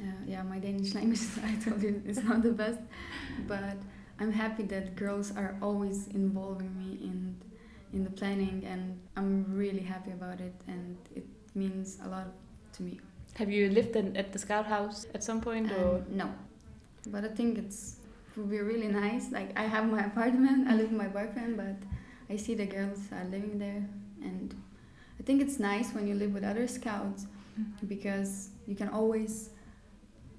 uh, 0.00 0.02
yeah 0.26 0.42
my 0.42 0.58
danish 0.58 0.94
language 0.98 1.20
i 1.44 1.54
told 1.64 1.82
you 1.82 2.02
is 2.06 2.22
not 2.24 2.42
the 2.42 2.52
best 2.52 2.80
but 3.46 3.76
i'm 4.20 4.32
happy 4.32 4.62
that 4.62 4.94
girls 4.96 5.32
are 5.36 5.56
always 5.62 6.08
involving 6.08 6.72
me 6.78 6.98
in 7.02 7.36
in 7.92 8.04
the 8.04 8.10
planning 8.10 8.64
and 8.66 8.98
i'm 9.16 9.44
really 9.48 9.80
happy 9.80 10.10
about 10.10 10.40
it 10.40 10.54
and 10.66 10.96
it 11.14 11.26
means 11.54 11.98
a 12.04 12.08
lot 12.08 12.28
to 12.72 12.82
me 12.82 13.00
Have 13.38 13.50
you 13.56 13.70
lived 13.70 13.94
in, 13.94 14.16
at 14.16 14.32
the 14.34 14.38
Scout 14.38 14.66
House 14.66 15.06
at 15.14 15.22
some 15.22 15.40
point, 15.40 15.70
or 15.70 15.88
um, 16.02 16.04
no, 16.20 16.26
but 17.14 17.22
I 17.24 17.28
think 17.38 17.58
it's 17.62 17.80
it 18.28 18.34
would 18.40 18.50
be 18.50 18.58
really 18.60 18.88
nice. 18.88 19.24
Like 19.30 19.50
I 19.62 19.64
have 19.74 19.84
my 19.96 20.02
apartment, 20.10 20.66
I 20.70 20.74
live 20.74 20.90
with 20.90 21.00
my 21.04 21.10
boyfriend, 21.18 21.56
but 21.56 21.78
I 22.32 22.36
see 22.36 22.54
the 22.54 22.66
girls 22.66 22.98
are 23.12 23.24
living 23.36 23.58
there, 23.58 23.82
and 24.28 24.54
I 25.20 25.22
think 25.22 25.40
it's 25.44 25.58
nice 25.58 25.88
when 25.94 26.04
you 26.08 26.14
live 26.22 26.32
with 26.34 26.44
other 26.52 26.66
scouts 26.66 27.26
because 27.86 28.50
you 28.66 28.74
can 28.74 28.88
always 28.88 29.50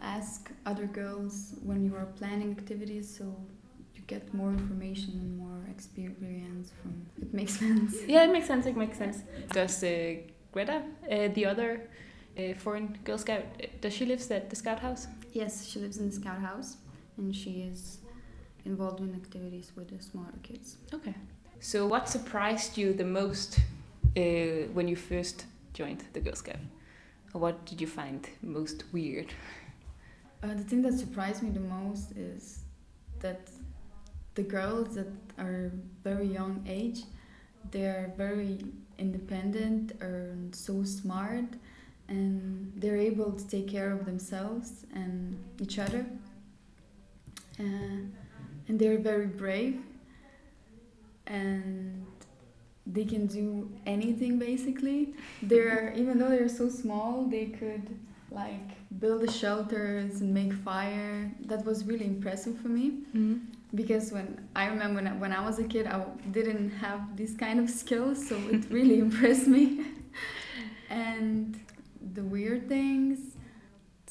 ask 0.01 0.51
other 0.65 0.85
girls 0.85 1.55
when 1.63 1.83
you 1.83 1.95
are 1.95 2.05
planning 2.17 2.51
activities, 2.51 3.17
so 3.17 3.35
you 3.95 4.01
get 4.07 4.33
more 4.33 4.51
information 4.51 5.13
and 5.13 5.37
more 5.37 5.61
experience 5.69 6.71
from. 6.81 7.05
It 7.21 7.33
makes 7.33 7.59
sense. 7.59 7.95
Yeah, 8.07 8.23
it 8.23 8.31
makes 8.31 8.47
sense. 8.47 8.65
It 8.65 8.77
makes 8.77 8.97
sense. 8.97 9.23
Does 9.51 9.83
uh, 9.83 10.15
Greta, 10.51 10.83
uh, 11.11 11.27
the 11.33 11.45
other 11.45 11.89
uh, 12.37 12.53
foreign 12.55 12.97
Girl 13.03 13.17
Scout, 13.17 13.43
uh, 13.61 13.67
does 13.81 13.93
she 13.93 14.05
live 14.05 14.21
at 14.31 14.49
the 14.49 14.55
Scout 14.55 14.79
House? 14.79 15.07
Yes, 15.33 15.67
she 15.67 15.79
lives 15.79 15.97
in 15.97 16.07
the 16.09 16.15
Scout 16.15 16.39
House, 16.39 16.77
and 17.17 17.35
she 17.35 17.69
is 17.71 17.99
involved 18.65 18.99
in 19.01 19.13
activities 19.15 19.71
with 19.75 19.89
the 19.89 20.01
smaller 20.03 20.33
kids. 20.43 20.77
Okay. 20.93 21.15
So, 21.59 21.85
what 21.87 22.07
surprised 22.07 22.77
you 22.77 22.93
the 22.93 23.05
most 23.05 23.59
uh, 24.15 24.71
when 24.73 24.87
you 24.87 24.95
first 24.95 25.45
joined 25.73 26.03
the 26.13 26.21
Girl 26.21 26.35
Scout? 26.35 26.63
Or 27.33 27.41
what 27.41 27.65
did 27.65 27.79
you 27.81 27.87
find 27.87 28.27
most 28.41 28.85
weird? 28.93 29.33
Uh, 30.41 30.53
the 30.53 30.63
thing 30.63 30.81
that 30.81 30.93
surprised 30.93 31.43
me 31.43 31.50
the 31.50 31.60
most 31.60 32.12
is 32.15 32.60
that 33.19 33.50
the 34.36 34.43
girls 34.43 34.96
that 34.96 35.12
are 35.38 35.72
very 36.03 36.27
young 36.27 36.63
age, 36.65 37.01
they're 37.72 38.13
very 38.15 38.60
independent 38.98 39.91
and 40.00 40.55
so 40.55 40.84
smart, 40.84 41.43
and 42.08 42.72
they're 42.77 42.98
able 42.98 43.34
to 43.34 43.46
take 43.50 43.67
care 43.67 43.91
of 43.91 44.05
themselves 44.05 44.86
and 44.93 45.38
each 45.60 45.77
other. 45.77 46.05
Uh, 47.60 48.01
and 48.69 48.79
they're 48.79 49.00
very 49.00 49.27
brave, 49.27 49.81
and 51.27 52.05
they 52.88 53.03
can 53.03 53.27
do 53.27 53.69
anything 53.86 54.39
basically. 54.39 55.13
They're 55.43 55.93
even 55.98 56.17
though 56.17 56.29
they're 56.29 56.48
so 56.48 56.69
small, 56.69 57.25
they 57.25 57.48
could 57.48 58.00
like 58.31 58.69
build 59.00 59.21
the 59.21 59.31
shelters 59.31 60.21
and 60.21 60.33
make 60.33 60.53
fire. 60.53 61.31
That 61.45 61.65
was 61.65 61.86
really 61.86 62.05
impressive 62.05 62.57
for 62.59 62.69
me 62.69 62.86
Mm-hmm. 63.15 63.36
because 63.75 64.12
when 64.12 64.27
I 64.55 64.65
remember 64.67 64.95
when 65.01 65.07
I, 65.07 65.13
when 65.13 65.31
I 65.33 65.41
was 65.45 65.57
a 65.59 65.63
kid, 65.63 65.86
I 65.88 66.03
didn't 66.31 66.71
have 66.86 67.01
these 67.15 67.36
kind 67.36 67.59
of 67.59 67.69
skills, 67.69 68.17
so 68.27 68.36
it 68.51 68.63
really 68.69 69.00
impressed 69.07 69.48
me. 69.48 69.86
and 70.89 71.59
the 72.15 72.24
weird 72.24 72.67
things, 72.67 73.19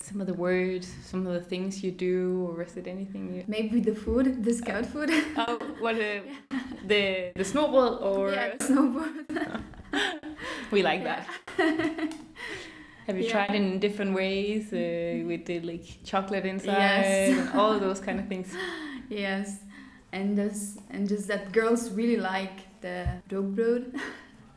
Some 0.09 0.21
of 0.23 0.27
the 0.27 0.39
words, 0.49 0.87
some 1.11 1.27
of 1.27 1.33
the 1.35 1.45
things 1.53 1.83
you 1.85 1.91
do, 1.93 2.47
or 2.49 2.63
is 2.63 2.77
it 2.81 2.87
anything 2.87 3.25
you. 3.35 3.43
maybe 3.47 3.79
the 3.91 3.95
food, 4.05 4.25
the 4.47 4.55
scout 4.55 4.87
food. 4.87 5.11
Oh, 5.37 5.59
what 5.85 5.97
uh, 6.11 6.21
the 6.93 7.05
the 7.41 7.45
snowball 7.53 7.93
or 8.09 8.31
yeah, 8.33 8.57
the 8.57 8.65
snowboard. 8.71 9.15
we 10.75 10.81
like 10.91 11.03
that. 11.11 11.23
Have 13.09 13.17
you 13.17 13.25
Yeah. 13.25 13.33
tried 13.33 13.51
it 13.51 13.57
in 13.57 13.79
different 13.81 14.13
ways 14.15 14.71
uh, 14.71 15.25
with 15.27 15.47
the 15.47 15.61
like 15.61 15.85
chocolate 16.05 16.45
inside 16.45 16.77
Yes. 16.79 17.31
and 17.39 17.59
all 17.59 17.79
those 17.81 18.01
kind 18.01 18.21
of 18.21 18.29
things? 18.29 18.55
yes, 19.09 19.61
and 20.13 20.37
this 20.37 20.77
and 20.91 21.09
just 21.09 21.27
that 21.29 21.51
girls 21.53 21.91
really 21.91 22.19
like 22.19 22.57
the 22.83 23.07
rookbrood. 23.31 23.99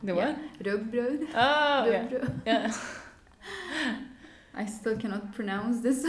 The 0.02 0.12
Yeah. 0.14 0.26
what? 0.26 0.36
Rookbrood. 0.66 1.28
Oh, 1.34 1.84
yeah. 1.90 2.08
Yeah. 2.46 2.72
I 4.54 4.66
still 4.66 4.96
cannot 4.98 5.32
pronounce 5.32 5.80
this 5.80 6.04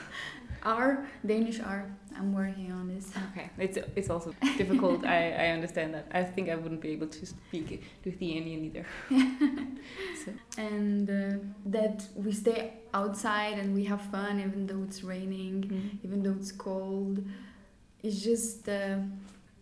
R 0.62 1.06
Danish 1.26 1.60
R. 1.60 1.84
I'm 2.16 2.32
working 2.34 2.72
on 2.72 2.88
this. 2.88 3.10
Okay, 3.32 3.50
it's 3.58 3.78
it's 3.96 4.10
also 4.10 4.34
difficult. 4.56 5.04
I, 5.04 5.32
I 5.32 5.46
understand 5.48 5.94
that. 5.94 6.06
I 6.12 6.22
think 6.22 6.48
I 6.48 6.56
wouldn't 6.56 6.80
be 6.80 6.90
able 6.90 7.08
to 7.08 7.26
speak 7.26 7.82
Lithuanian 8.04 8.64
either. 8.64 8.86
so, 10.24 10.32
and 10.58 11.10
uh, 11.10 11.38
that 11.66 12.06
we 12.14 12.32
stay 12.32 12.74
outside 12.94 13.58
and 13.58 13.74
we 13.74 13.84
have 13.84 14.00
fun 14.00 14.38
even 14.38 14.66
though 14.66 14.82
it's 14.84 15.02
raining 15.02 15.62
mm. 15.64 16.04
even 16.04 16.22
though 16.22 16.36
it's 16.38 16.52
cold 16.52 17.22
it's 18.02 18.22
just 18.22 18.64
the 18.64 19.04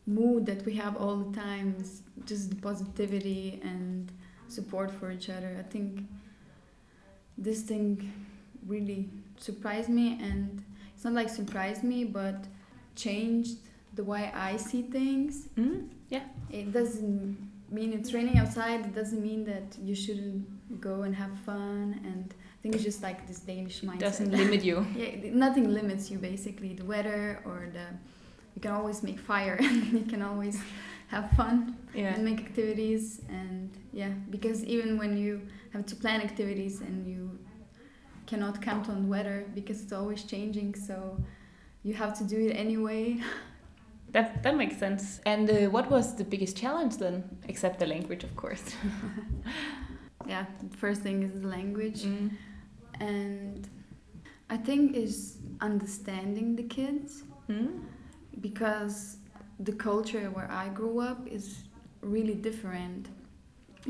mood 0.06 0.44
that 0.44 0.64
we 0.66 0.74
have 0.74 0.96
all 0.98 1.16
the 1.16 1.34
time 1.34 1.74
it's 1.80 2.02
just 2.26 2.50
the 2.50 2.56
positivity 2.56 3.58
and 3.64 4.12
support 4.48 4.90
for 4.90 5.10
each 5.10 5.30
other 5.30 5.56
i 5.58 5.62
think 5.62 6.04
this 7.38 7.62
thing 7.62 8.12
really 8.66 9.08
surprised 9.38 9.88
me 9.88 10.18
and 10.20 10.62
it's 11.02 11.04
not 11.10 11.14
like 11.14 11.28
surprised 11.28 11.82
me 11.82 12.04
but 12.04 12.44
changed 12.94 13.56
the 13.94 14.04
way 14.04 14.30
i 14.34 14.56
see 14.56 14.82
things 14.82 15.48
Mm? 15.58 15.88
Yeah. 16.10 16.22
it 16.50 16.72
doesn't 16.72 17.36
mean 17.76 17.92
it's 17.94 18.12
raining 18.12 18.36
outside. 18.36 18.80
It 18.90 18.94
doesn't 18.94 19.22
mean 19.22 19.44
that 19.52 19.68
you 19.82 19.94
shouldn't 19.94 20.44
go 20.78 20.94
and 21.06 21.14
have 21.16 21.34
fun. 21.40 21.98
And 22.04 22.34
I 22.34 22.56
think 22.62 22.74
it's 22.74 22.84
just 22.84 23.02
like 23.02 23.26
this 23.26 23.38
Danish 23.40 23.80
mindset. 23.80 23.98
Doesn't 24.10 24.30
limit 24.30 24.62
you. 24.62 24.84
yeah, 24.94 25.30
nothing 25.32 25.72
limits 25.72 26.10
you 26.10 26.18
basically. 26.18 26.74
The 26.74 26.84
weather 26.84 27.40
or 27.46 27.58
the 27.72 27.86
you 28.54 28.60
can 28.60 28.72
always 28.72 29.02
make 29.02 29.18
fire. 29.18 29.56
And 29.58 29.86
you 30.00 30.04
can 30.12 30.20
always 30.20 30.60
have 31.08 31.30
fun 31.30 31.56
Yeah. 31.94 32.12
and 32.12 32.22
make 32.28 32.40
activities. 32.40 33.22
And 33.30 33.70
yeah, 34.00 34.12
because 34.28 34.58
even 34.66 34.98
when 34.98 35.16
you 35.16 35.40
have 35.72 35.86
to 35.86 35.96
plan 35.96 36.20
activities 36.20 36.82
and 36.82 37.06
you 37.12 37.38
cannot 38.32 38.62
count 38.62 38.88
on 38.88 38.98
weather 39.14 39.38
because 39.54 39.78
it's 39.82 39.92
always 40.00 40.22
changing, 40.24 40.70
so 40.88 40.96
you 41.86 41.94
have 42.02 42.12
to 42.20 42.24
do 42.24 42.38
it 42.48 42.52
anyway. 42.66 43.04
That 44.14 44.42
that 44.44 44.54
makes 44.62 44.76
sense. 44.78 45.04
And 45.24 45.48
uh, 45.50 45.54
what 45.76 45.86
was 45.90 46.06
the 46.20 46.24
biggest 46.24 46.54
challenge 46.62 46.94
then, 47.04 47.14
except 47.52 47.76
the 47.78 47.86
language, 47.94 48.24
of 48.24 48.32
course? 48.42 48.64
yeah, 50.32 50.44
the 50.70 50.76
first 50.76 51.00
thing 51.06 51.22
is 51.28 51.32
the 51.40 51.48
language. 51.58 52.00
Mm. 52.04 52.30
and 53.00 53.60
I 54.56 54.58
think 54.66 54.82
is 55.06 55.16
understanding 55.60 56.56
the 56.60 56.66
kids 56.78 57.10
Mm? 57.48 57.70
because 58.40 58.96
the 59.68 59.72
culture 59.88 60.26
where 60.36 60.50
I 60.64 60.66
grew 60.80 60.96
up 61.10 61.20
is 61.38 61.46
really 62.14 62.34
different. 62.48 63.02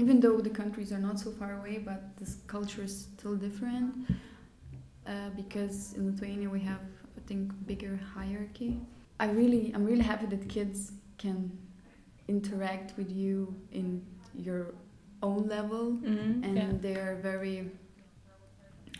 Even 0.02 0.20
though 0.20 0.38
the 0.48 0.54
countries 0.60 0.90
are 0.96 1.02
not 1.08 1.16
so 1.24 1.30
far 1.38 1.52
away, 1.60 1.76
but 1.90 2.00
this 2.20 2.32
culture 2.46 2.84
is 2.88 2.94
still 3.08 3.36
different. 3.46 3.88
Uh, 5.06 5.30
because 5.36 5.94
in 5.94 6.06
Lithuania 6.06 6.48
we 6.48 6.60
have, 6.60 6.80
I 7.16 7.20
think, 7.26 7.50
bigger 7.66 7.98
hierarchy. 8.14 8.80
I 9.18 9.26
really, 9.30 9.72
I'm 9.74 9.84
really 9.84 10.02
happy 10.02 10.26
that 10.26 10.48
kids 10.48 10.92
can 11.18 11.50
interact 12.28 12.96
with 12.96 13.10
you 13.10 13.54
in 13.72 14.04
your 14.34 14.74
own 15.22 15.48
level, 15.48 15.92
Mm. 16.02 16.44
and 16.44 16.56
yeah. 16.56 16.68
they're 16.80 17.16
very 17.22 17.70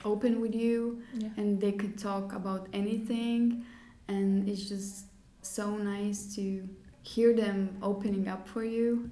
open 0.05 0.41
with 0.41 0.55
you 0.55 1.01
yeah. 1.15 1.29
and 1.37 1.61
they 1.61 1.71
could 1.73 1.97
talk 1.97 2.33
about 2.33 2.67
anything 2.73 3.65
and 4.09 4.49
it's 4.49 4.69
just 4.69 5.07
so 5.43 5.77
nice 5.77 6.35
to 6.35 6.69
hear 7.03 7.33
them 7.35 7.77
opening 7.83 8.27
up 8.27 8.47
for 8.49 8.65
you 8.65 9.09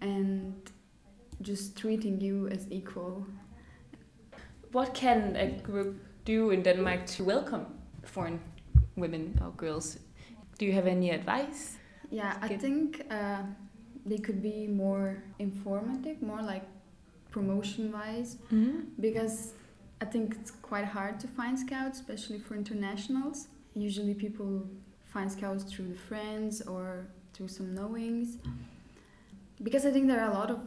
and 0.00 0.52
just 1.42 1.76
treating 1.76 2.20
you 2.20 2.48
as 2.48 2.66
equal 2.70 3.24
What 4.72 4.94
can 4.94 5.36
a 5.36 5.46
group 5.60 6.00
do 6.24 6.50
in 6.50 6.62
Denmark 6.62 7.06
to 7.16 7.24
welcome 7.24 7.66
foreign 8.04 8.40
women 8.96 9.38
or 9.40 9.50
girls? 9.56 9.98
Do 10.58 10.66
you 10.66 10.72
have 10.72 10.86
any 10.86 11.10
advice? 11.10 11.76
yeah 12.14 12.36
i 12.42 12.48
think 12.58 13.00
uh, 13.10 13.42
they 14.04 14.18
could 14.18 14.42
be 14.42 14.66
more 14.66 15.22
informative 15.38 16.20
more 16.20 16.42
like 16.42 16.62
promotion 17.30 17.90
wise 17.92 18.36
Mm. 18.50 18.84
because 19.00 19.54
i 20.02 20.04
think 20.12 20.34
it's 20.40 20.50
quite 20.70 20.84
hard 20.84 21.18
to 21.20 21.26
find 21.26 21.58
scouts 21.58 22.00
especially 22.00 22.38
for 22.46 22.54
internationals 22.54 23.48
usually 23.74 24.14
people 24.14 24.50
find 25.14 25.32
scouts 25.32 25.64
through 25.64 25.88
the 25.94 25.98
friends 26.08 26.60
or 26.68 27.06
through 27.32 27.48
some 27.48 27.68
knowings 27.74 28.28
because 29.62 29.88
i 29.88 29.90
think 29.94 30.06
there 30.06 30.20
are 30.20 30.30
a 30.30 30.38
lot 30.40 30.50
of 30.50 30.60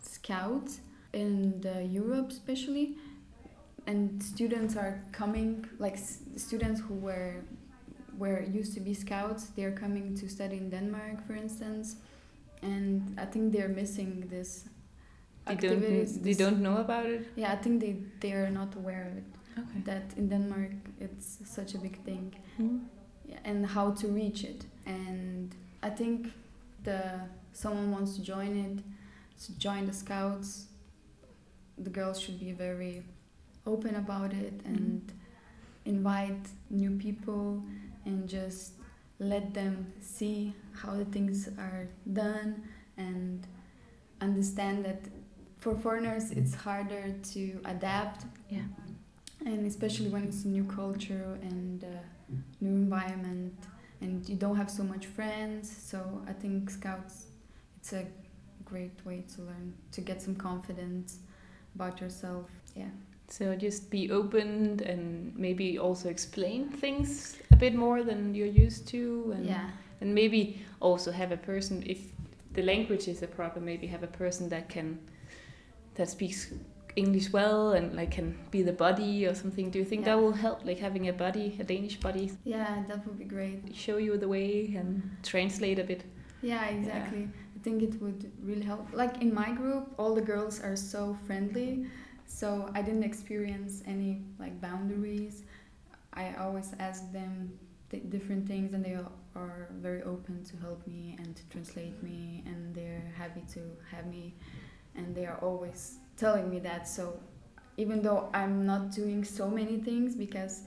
scouts 0.00 0.72
in 1.12 1.60
the 1.60 1.76
europe 2.00 2.28
especially 2.30 2.86
and 3.86 4.22
students 4.22 4.76
are 4.76 4.94
coming 5.12 5.66
like 5.78 5.94
s- 5.94 6.20
students 6.36 6.80
who 6.80 6.94
were 6.94 7.34
were 8.18 8.42
used 8.60 8.72
to 8.74 8.80
be 8.80 8.94
scouts 8.94 9.42
they're 9.56 9.72
coming 9.84 10.14
to 10.20 10.28
study 10.28 10.56
in 10.56 10.70
denmark 10.70 11.16
for 11.26 11.34
instance 11.34 11.96
and 12.62 13.18
i 13.18 13.24
think 13.32 13.52
they're 13.52 13.74
missing 13.82 14.12
this 14.30 14.50
They 15.46 15.52
activities, 15.54 16.12
don't. 16.12 16.22
They 16.24 16.30
this- 16.30 16.38
don't 16.44 16.60
know 16.66 16.76
about 16.86 17.06
it. 17.06 17.22
yeah 17.36 17.52
i 17.52 17.56
think 17.62 17.74
they 17.84 17.94
they 18.22 18.32
are 18.40 18.50
not 18.60 18.70
aware 18.80 19.04
of 19.10 19.16
it 19.22 19.28
Okay. 19.62 19.80
that 19.90 20.06
in 20.18 20.28
denmark 20.28 20.72
it's 21.06 21.28
such 21.56 21.70
a 21.74 21.78
big 21.86 21.96
thing 22.08 22.26
Mm. 22.58 22.80
yeah, 23.30 23.40
and 23.50 23.58
how 23.76 23.86
to 24.00 24.06
reach 24.20 24.40
it 24.52 24.60
and 24.86 25.54
i 25.88 25.90
think 26.00 26.18
the 26.88 27.00
someone 27.52 27.88
wants 27.96 28.10
to 28.16 28.22
join 28.32 28.52
it 28.66 28.76
to 29.44 29.48
join 29.66 29.82
the 29.90 29.96
scouts 30.04 30.48
the 31.86 31.90
girls 31.98 32.16
should 32.22 32.38
be 32.46 32.52
very 32.66 32.94
open 33.66 33.96
about 33.96 34.32
it 34.32 34.54
and 34.64 35.12
invite 35.84 36.48
new 36.70 36.90
people 36.98 37.62
and 38.04 38.28
just 38.28 38.74
let 39.18 39.54
them 39.54 39.92
see 40.00 40.54
how 40.72 40.94
the 40.94 41.04
things 41.06 41.48
are 41.58 41.88
done 42.12 42.62
and 42.96 43.46
understand 44.20 44.84
that 44.84 45.00
for 45.58 45.74
foreigners 45.76 46.30
it's 46.30 46.54
harder 46.54 47.14
to 47.22 47.60
adapt 47.64 48.24
Yeah. 48.50 48.62
and 49.46 49.66
especially 49.66 50.08
when 50.08 50.24
it's 50.24 50.44
a 50.44 50.48
new 50.48 50.64
culture 50.64 51.38
and 51.42 51.84
uh, 51.84 51.88
new 52.60 52.70
environment 52.72 53.54
and 54.00 54.28
you 54.28 54.36
don't 54.36 54.56
have 54.56 54.70
so 54.70 54.82
much 54.82 55.06
friends. 55.06 55.74
So 55.90 56.22
I 56.28 56.32
think 56.32 56.68
Scouts, 56.70 57.26
it's 57.78 57.92
a 57.92 58.06
great 58.64 58.98
way 59.04 59.24
to 59.34 59.42
learn 59.42 59.74
to 59.92 60.00
get 60.00 60.20
some 60.20 60.34
confidence 60.36 61.18
about 61.74 62.00
yourself. 62.00 62.50
Yeah. 62.74 62.88
So 63.36 63.56
just 63.56 63.90
be 63.90 64.12
open 64.12 64.80
and 64.86 65.36
maybe 65.36 65.76
also 65.76 66.08
explain 66.08 66.68
things 66.68 67.36
a 67.50 67.56
bit 67.56 67.74
more 67.74 68.04
than 68.04 68.32
you're 68.32 68.56
used 68.66 68.86
to, 68.94 69.32
and 69.34 69.44
yeah. 69.44 69.70
and 70.00 70.14
maybe 70.14 70.40
also 70.78 71.10
have 71.10 71.32
a 71.32 71.36
person 71.36 71.82
if 71.84 71.98
the 72.52 72.62
language 72.62 73.08
is 73.08 73.22
a 73.22 73.26
problem, 73.26 73.64
maybe 73.64 73.88
have 73.88 74.04
a 74.04 74.12
person 74.22 74.48
that 74.50 74.68
can 74.68 74.98
that 75.96 76.08
speaks 76.08 76.54
English 76.94 77.32
well 77.32 77.72
and 77.72 77.96
like 77.96 78.12
can 78.12 78.38
be 78.52 78.62
the 78.62 78.72
buddy 78.72 79.26
or 79.26 79.34
something. 79.34 79.68
Do 79.68 79.80
you 79.80 79.84
think 79.84 80.02
Yeah. 80.02 80.14
that 80.14 80.22
will 80.22 80.38
help, 80.46 80.64
like 80.64 80.78
having 80.78 81.08
a 81.08 81.12
buddy, 81.12 81.56
a 81.58 81.64
Danish 81.64 81.98
buddy, 81.98 82.30
Yeah, 82.44 82.84
that 82.86 83.04
would 83.04 83.18
be 83.18 83.24
great. 83.24 83.74
show 83.74 83.96
you 83.96 84.16
the 84.16 84.28
way 84.28 84.76
and 84.78 85.02
translate 85.24 85.80
a 85.80 85.84
bit? 85.84 86.04
Yeah, 86.40 86.64
exactly. 86.76 87.28
I 87.56 87.58
think 87.64 87.82
it 87.82 88.00
would 88.00 88.30
really 88.48 88.66
help. 88.72 88.92
Like 88.92 89.14
in 89.22 89.34
my 89.34 89.50
group, 89.60 89.84
all 89.98 90.14
the 90.14 90.26
girls 90.32 90.60
are 90.60 90.76
so 90.76 91.16
friendly, 91.26 91.86
so 92.26 92.70
I 92.74 92.82
didn't 92.82 93.04
experience 93.04 93.82
any 93.86 94.22
like 94.38 94.60
boundaries. 94.60 95.44
I 96.12 96.34
always 96.34 96.72
ask 96.78 97.10
them 97.12 97.58
th- 97.90 98.04
different 98.10 98.46
things, 98.46 98.72
and 98.72 98.84
they 98.84 98.94
are- 98.94 99.12
are 99.34 99.68
very 99.80 100.02
open 100.02 100.44
to 100.44 100.56
help 100.58 100.86
me 100.86 101.16
and 101.18 101.34
to 101.36 101.42
translate 101.48 102.02
me, 102.02 102.42
and 102.46 102.74
they're 102.74 103.12
happy 103.16 103.42
to 103.54 103.60
have 103.90 104.06
me, 104.06 104.34
and 104.94 105.14
they 105.14 105.26
are 105.26 105.38
always 105.38 105.98
telling 106.16 106.48
me 106.50 106.60
that. 106.60 106.86
So 106.88 107.18
even 107.76 108.02
though 108.02 108.30
I'm 108.32 108.64
not 108.64 108.92
doing 108.92 109.24
so 109.24 109.48
many 109.48 109.78
things 109.80 110.14
because 110.14 110.62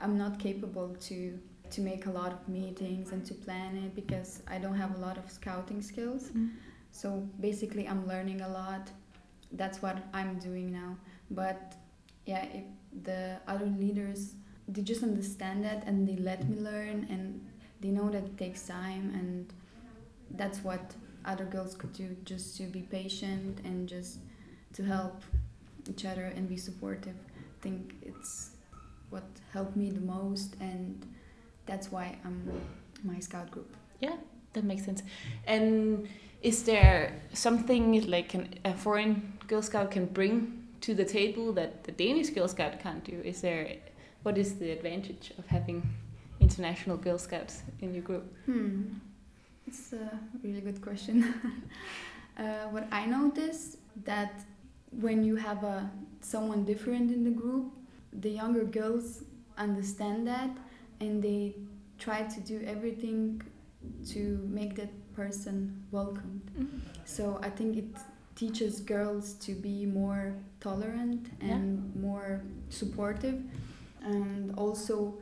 I'm 0.00 0.16
not 0.18 0.38
capable 0.38 0.94
to 1.08 1.38
to 1.70 1.80
make 1.80 2.06
a 2.06 2.10
lot 2.10 2.32
of 2.32 2.48
meetings 2.48 3.12
and 3.12 3.24
to 3.24 3.32
plan 3.32 3.76
it 3.76 3.94
because 3.94 4.42
I 4.48 4.58
don't 4.58 4.74
have 4.74 4.96
a 4.96 5.00
lot 5.00 5.16
of 5.16 5.30
scouting 5.30 5.80
skills. 5.82 6.24
Mm-hmm. 6.30 6.48
So 6.90 7.28
basically, 7.40 7.86
I'm 7.86 8.08
learning 8.08 8.40
a 8.40 8.48
lot. 8.48 8.90
That's 9.52 9.82
what 9.82 9.98
I'm 10.12 10.38
doing 10.38 10.72
now. 10.72 10.96
But 11.30 11.74
yeah, 12.26 12.44
if 12.44 12.64
the 13.04 13.38
other 13.46 13.66
leaders 13.66 14.34
they 14.72 14.82
just 14.82 15.02
understand 15.02 15.64
that 15.64 15.84
and 15.86 16.06
they 16.06 16.16
let 16.16 16.48
me 16.48 16.60
learn 16.60 17.06
and 17.10 17.44
they 17.80 17.88
know 17.88 18.08
that 18.10 18.24
it 18.24 18.38
takes 18.38 18.66
time 18.66 19.10
and 19.14 19.52
that's 20.36 20.58
what 20.62 20.94
other 21.24 21.44
girls 21.44 21.74
could 21.74 21.92
do 21.92 22.16
just 22.24 22.56
to 22.56 22.64
be 22.64 22.82
patient 22.82 23.58
and 23.64 23.88
just 23.88 24.18
to 24.74 24.84
help 24.84 25.22
each 25.88 26.04
other 26.04 26.24
and 26.24 26.48
be 26.48 26.56
supportive. 26.56 27.16
I 27.32 27.62
think 27.62 27.94
it's 28.02 28.50
what 29.10 29.24
helped 29.52 29.76
me 29.76 29.90
the 29.90 30.00
most 30.00 30.54
and 30.60 31.04
that's 31.66 31.90
why 31.90 32.16
I'm 32.24 32.48
my 33.02 33.18
scout 33.18 33.50
group. 33.50 33.74
Yeah, 34.00 34.16
that 34.52 34.64
makes 34.64 34.84
sense. 34.84 35.02
And 35.46 36.08
is 36.42 36.62
there 36.62 37.20
something 37.32 38.08
like 38.08 38.34
an, 38.34 38.54
a 38.64 38.74
foreign 38.74 39.38
Girl 39.46 39.62
Scout 39.62 39.90
can 39.90 40.06
bring 40.06 40.66
to 40.80 40.94
the 40.94 41.04
table 41.04 41.52
that 41.52 41.84
the 41.84 41.92
Danish 41.92 42.30
Girl 42.30 42.48
Scout 42.48 42.80
can't 42.80 43.04
do? 43.04 43.20
Is 43.24 43.40
there 43.40 43.76
what 44.22 44.38
is 44.38 44.56
the 44.56 44.70
advantage 44.70 45.32
of 45.38 45.46
having 45.46 45.82
international 46.40 46.96
Girl 46.96 47.18
Scouts 47.18 47.62
in 47.80 47.94
your 47.94 48.02
group? 48.02 48.34
Hmm, 48.46 48.82
it's 49.66 49.92
a 49.92 50.18
really 50.42 50.60
good 50.60 50.80
question. 50.80 51.34
uh, 52.38 52.42
what 52.70 52.86
I 52.90 53.06
notice 53.06 53.76
that 54.04 54.42
when 54.92 55.22
you 55.22 55.36
have 55.36 55.62
a 55.64 55.90
someone 56.20 56.64
different 56.64 57.10
in 57.10 57.24
the 57.24 57.30
group, 57.30 57.72
the 58.12 58.30
younger 58.30 58.64
girls 58.64 59.22
understand 59.56 60.26
that 60.26 60.50
and 61.00 61.22
they 61.22 61.54
try 61.98 62.22
to 62.22 62.40
do 62.40 62.62
everything 62.66 63.42
to 64.08 64.46
make 64.50 64.74
that 64.76 64.90
person 65.14 65.84
welcomed. 65.90 66.42
Mm-hmm. 66.58 66.78
So 67.04 67.38
I 67.42 67.50
think 67.50 67.76
it 67.76 67.84
teaches 68.36 68.80
girls 68.80 69.34
to 69.34 69.52
be 69.52 69.86
more 69.86 70.34
tolerant 70.60 71.28
and 71.40 71.94
more 71.96 72.40
supportive, 72.68 73.42
and 74.02 74.54
also 74.56 75.14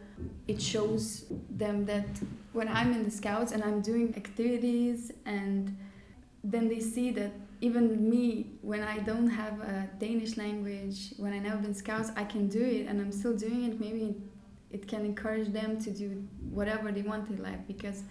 it 0.47 0.61
shows 0.61 1.25
them 1.51 1.85
that 1.87 2.07
when 2.53 2.69
I'm 2.69 2.93
in 2.93 3.05
the 3.05 3.11
scouts 3.11 3.53
and 3.53 3.63
I'm 3.65 3.81
doing 3.81 4.15
activities, 4.17 5.13
and 5.27 5.77
then 6.45 6.69
they 6.69 6.81
see 6.81 7.11
that 7.13 7.33
even 7.61 8.09
me, 8.09 8.47
when 8.63 8.83
I 8.83 8.99
don't 8.99 9.29
have 9.29 9.61
a 9.61 9.89
Danish 9.99 10.37
language, 10.37 11.13
when 11.17 11.33
I 11.33 11.41
never 11.41 11.57
been 11.57 11.75
scouts, 11.75 12.13
I 12.17 12.25
can 12.25 12.49
do 12.49 12.63
it, 12.63 12.87
and 12.87 13.01
I'm 13.01 13.11
still 13.11 13.37
doing 13.37 13.65
it. 13.65 13.81
Maybe 13.81 14.15
it 14.71 14.87
can 14.87 15.05
encourage 15.05 15.49
them 15.53 15.81
to 15.81 15.91
do 15.91 16.23
whatever 16.51 16.93
they 16.93 17.03
want 17.03 17.29
in 17.31 17.43
life 17.43 17.61
because 17.67 18.03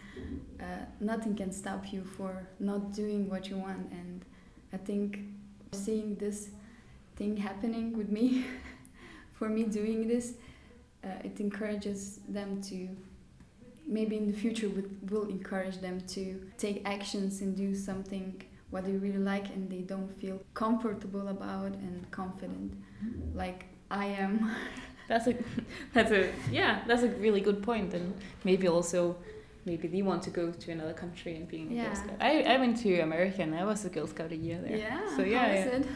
uh, 0.60 0.63
nothing 1.00 1.36
can 1.36 1.52
stop 1.52 1.93
you 1.93 2.04
for 2.04 2.48
not 2.60 2.93
doing 2.93 3.30
what 3.30 3.48
you 3.50 3.58
want. 3.58 3.91
And 3.91 4.26
I 4.74 4.78
think 4.78 5.20
seeing 5.72 6.15
this 6.15 6.50
thing 7.15 7.38
happening 7.38 7.96
with 7.96 8.10
me, 8.10 8.46
for 9.34 9.50
me 9.50 9.63
doing 9.63 10.08
this, 10.08 10.34
uh, 11.04 11.10
it 11.24 11.39
encourages 11.39 12.20
them 12.28 12.62
to 12.63 12.89
maybe 13.88 14.17
in 14.17 14.28
the 14.28 14.34
future 14.34 14.67
would, 14.67 15.12
will 15.12 15.30
encourage 15.30 15.78
them 15.78 16.02
to 16.02 16.41
take 16.58 16.82
actions 16.86 17.41
and 17.41 17.56
do 17.56 17.74
something 17.74 18.41
what 18.70 18.84
they 18.84 18.91
really 18.91 19.20
like 19.20 19.48
and 19.48 19.70
they 19.70 19.80
don't 19.82 20.12
feel 20.20 20.41
comfortable 20.54 21.30
about 21.30 21.72
and 21.72 22.10
confident 22.12 22.74
like 23.34 23.65
I 23.89 24.08
am. 24.08 24.52
That's 25.08 25.28
a 25.28 25.36
that's 25.93 26.12
a 26.12 26.32
yeah 26.52 26.84
that's 26.88 27.04
a 27.04 27.10
really 27.10 27.41
good 27.41 27.63
point 27.63 27.93
and 27.93 28.13
maybe 28.43 28.67
also 28.67 29.15
maybe 29.67 29.88
they 29.88 30.02
want 30.02 30.24
to 30.24 30.30
go 30.30 30.52
to 30.52 30.72
another 30.72 30.93
country 30.93 31.36
and 31.36 31.48
being 31.48 31.78
a 31.78 31.84
Girl 31.84 31.96
Scout. 31.96 32.17
I, 32.22 32.41
I 32.54 32.58
went 32.58 32.78
to 32.84 33.00
America 33.02 33.41
and 33.41 33.54
I 33.54 33.65
was 33.65 33.84
a 33.86 33.89
Girl 33.89 34.08
Scout 34.08 34.32
a 34.32 34.36
year 34.36 34.60
there. 34.65 34.78
Yeah. 34.78 35.15
So 35.15 35.22
yeah, 35.24 35.54
yeah. 35.54 35.78
it? 35.78 35.88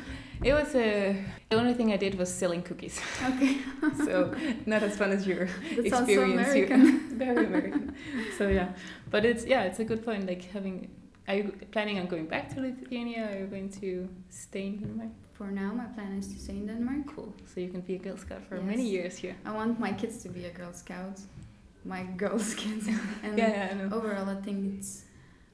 It 0.44 0.54
was 0.54 0.76
uh, 0.76 1.14
the 1.50 1.56
only 1.56 1.74
thing 1.74 1.94
I 1.94 1.98
did 1.98 2.16
was 2.18 2.34
selling 2.34 2.64
cookies. 2.64 3.00
Okay. 3.32 3.58
so 4.06 4.36
not 4.66 4.84
as 4.84 4.98
fun 4.98 5.12
as 5.12 5.26
your 5.26 5.46
That 5.76 5.90
so 5.90 5.98
experience 6.00 6.54
here. 6.54 6.66
American. 6.66 7.18
Very 7.18 7.46
American. 7.46 7.96
so 8.38 8.50
yeah, 8.50 8.70
but 9.10 9.24
it's 9.26 9.46
yeah, 9.46 9.64
it's 9.64 9.80
a 9.80 9.86
good 9.86 10.04
point. 10.04 10.28
Like 10.28 10.44
having, 10.52 10.90
are 11.28 11.36
you 11.36 11.54
planning 11.72 12.00
on 12.00 12.08
going 12.08 12.26
back 12.26 12.54
to 12.54 12.62
Lithuania? 12.62 13.22
Or 13.26 13.36
are 13.36 13.40
you 13.40 13.48
going 13.48 13.70
to 13.82 14.10
stay 14.30 14.66
in 14.68 14.78
Denmark? 14.80 15.12
For 15.42 15.50
now, 15.50 15.74
my 15.74 15.86
plan 15.86 16.20
is 16.20 16.28
to 16.28 16.40
stay 16.40 16.54
in 16.54 16.68
Denmark. 16.68 17.16
Cool. 17.16 17.34
So 17.48 17.62
you 17.62 17.70
can 17.70 17.82
be 17.82 17.96
a 17.96 17.98
Girl 17.98 18.16
Scout 18.16 18.44
for 18.48 18.62
many 18.62 18.84
years 18.84 19.18
here. 19.18 19.36
I 19.44 19.52
want 19.52 19.80
my 19.80 19.92
kids 19.92 20.22
to 20.22 20.30
be 20.30 20.46
a 20.46 20.52
Girl 20.52 20.72
Scout, 20.72 21.20
my 21.84 22.04
girls' 22.24 22.54
kids. 22.54 22.86
and 23.24 23.40
yeah, 23.40 23.50
yeah, 23.50 23.70
I 23.72 23.74
know. 23.74 23.96
overall, 23.96 24.30
I 24.30 24.36
think 24.36 24.78
it's 24.78 25.06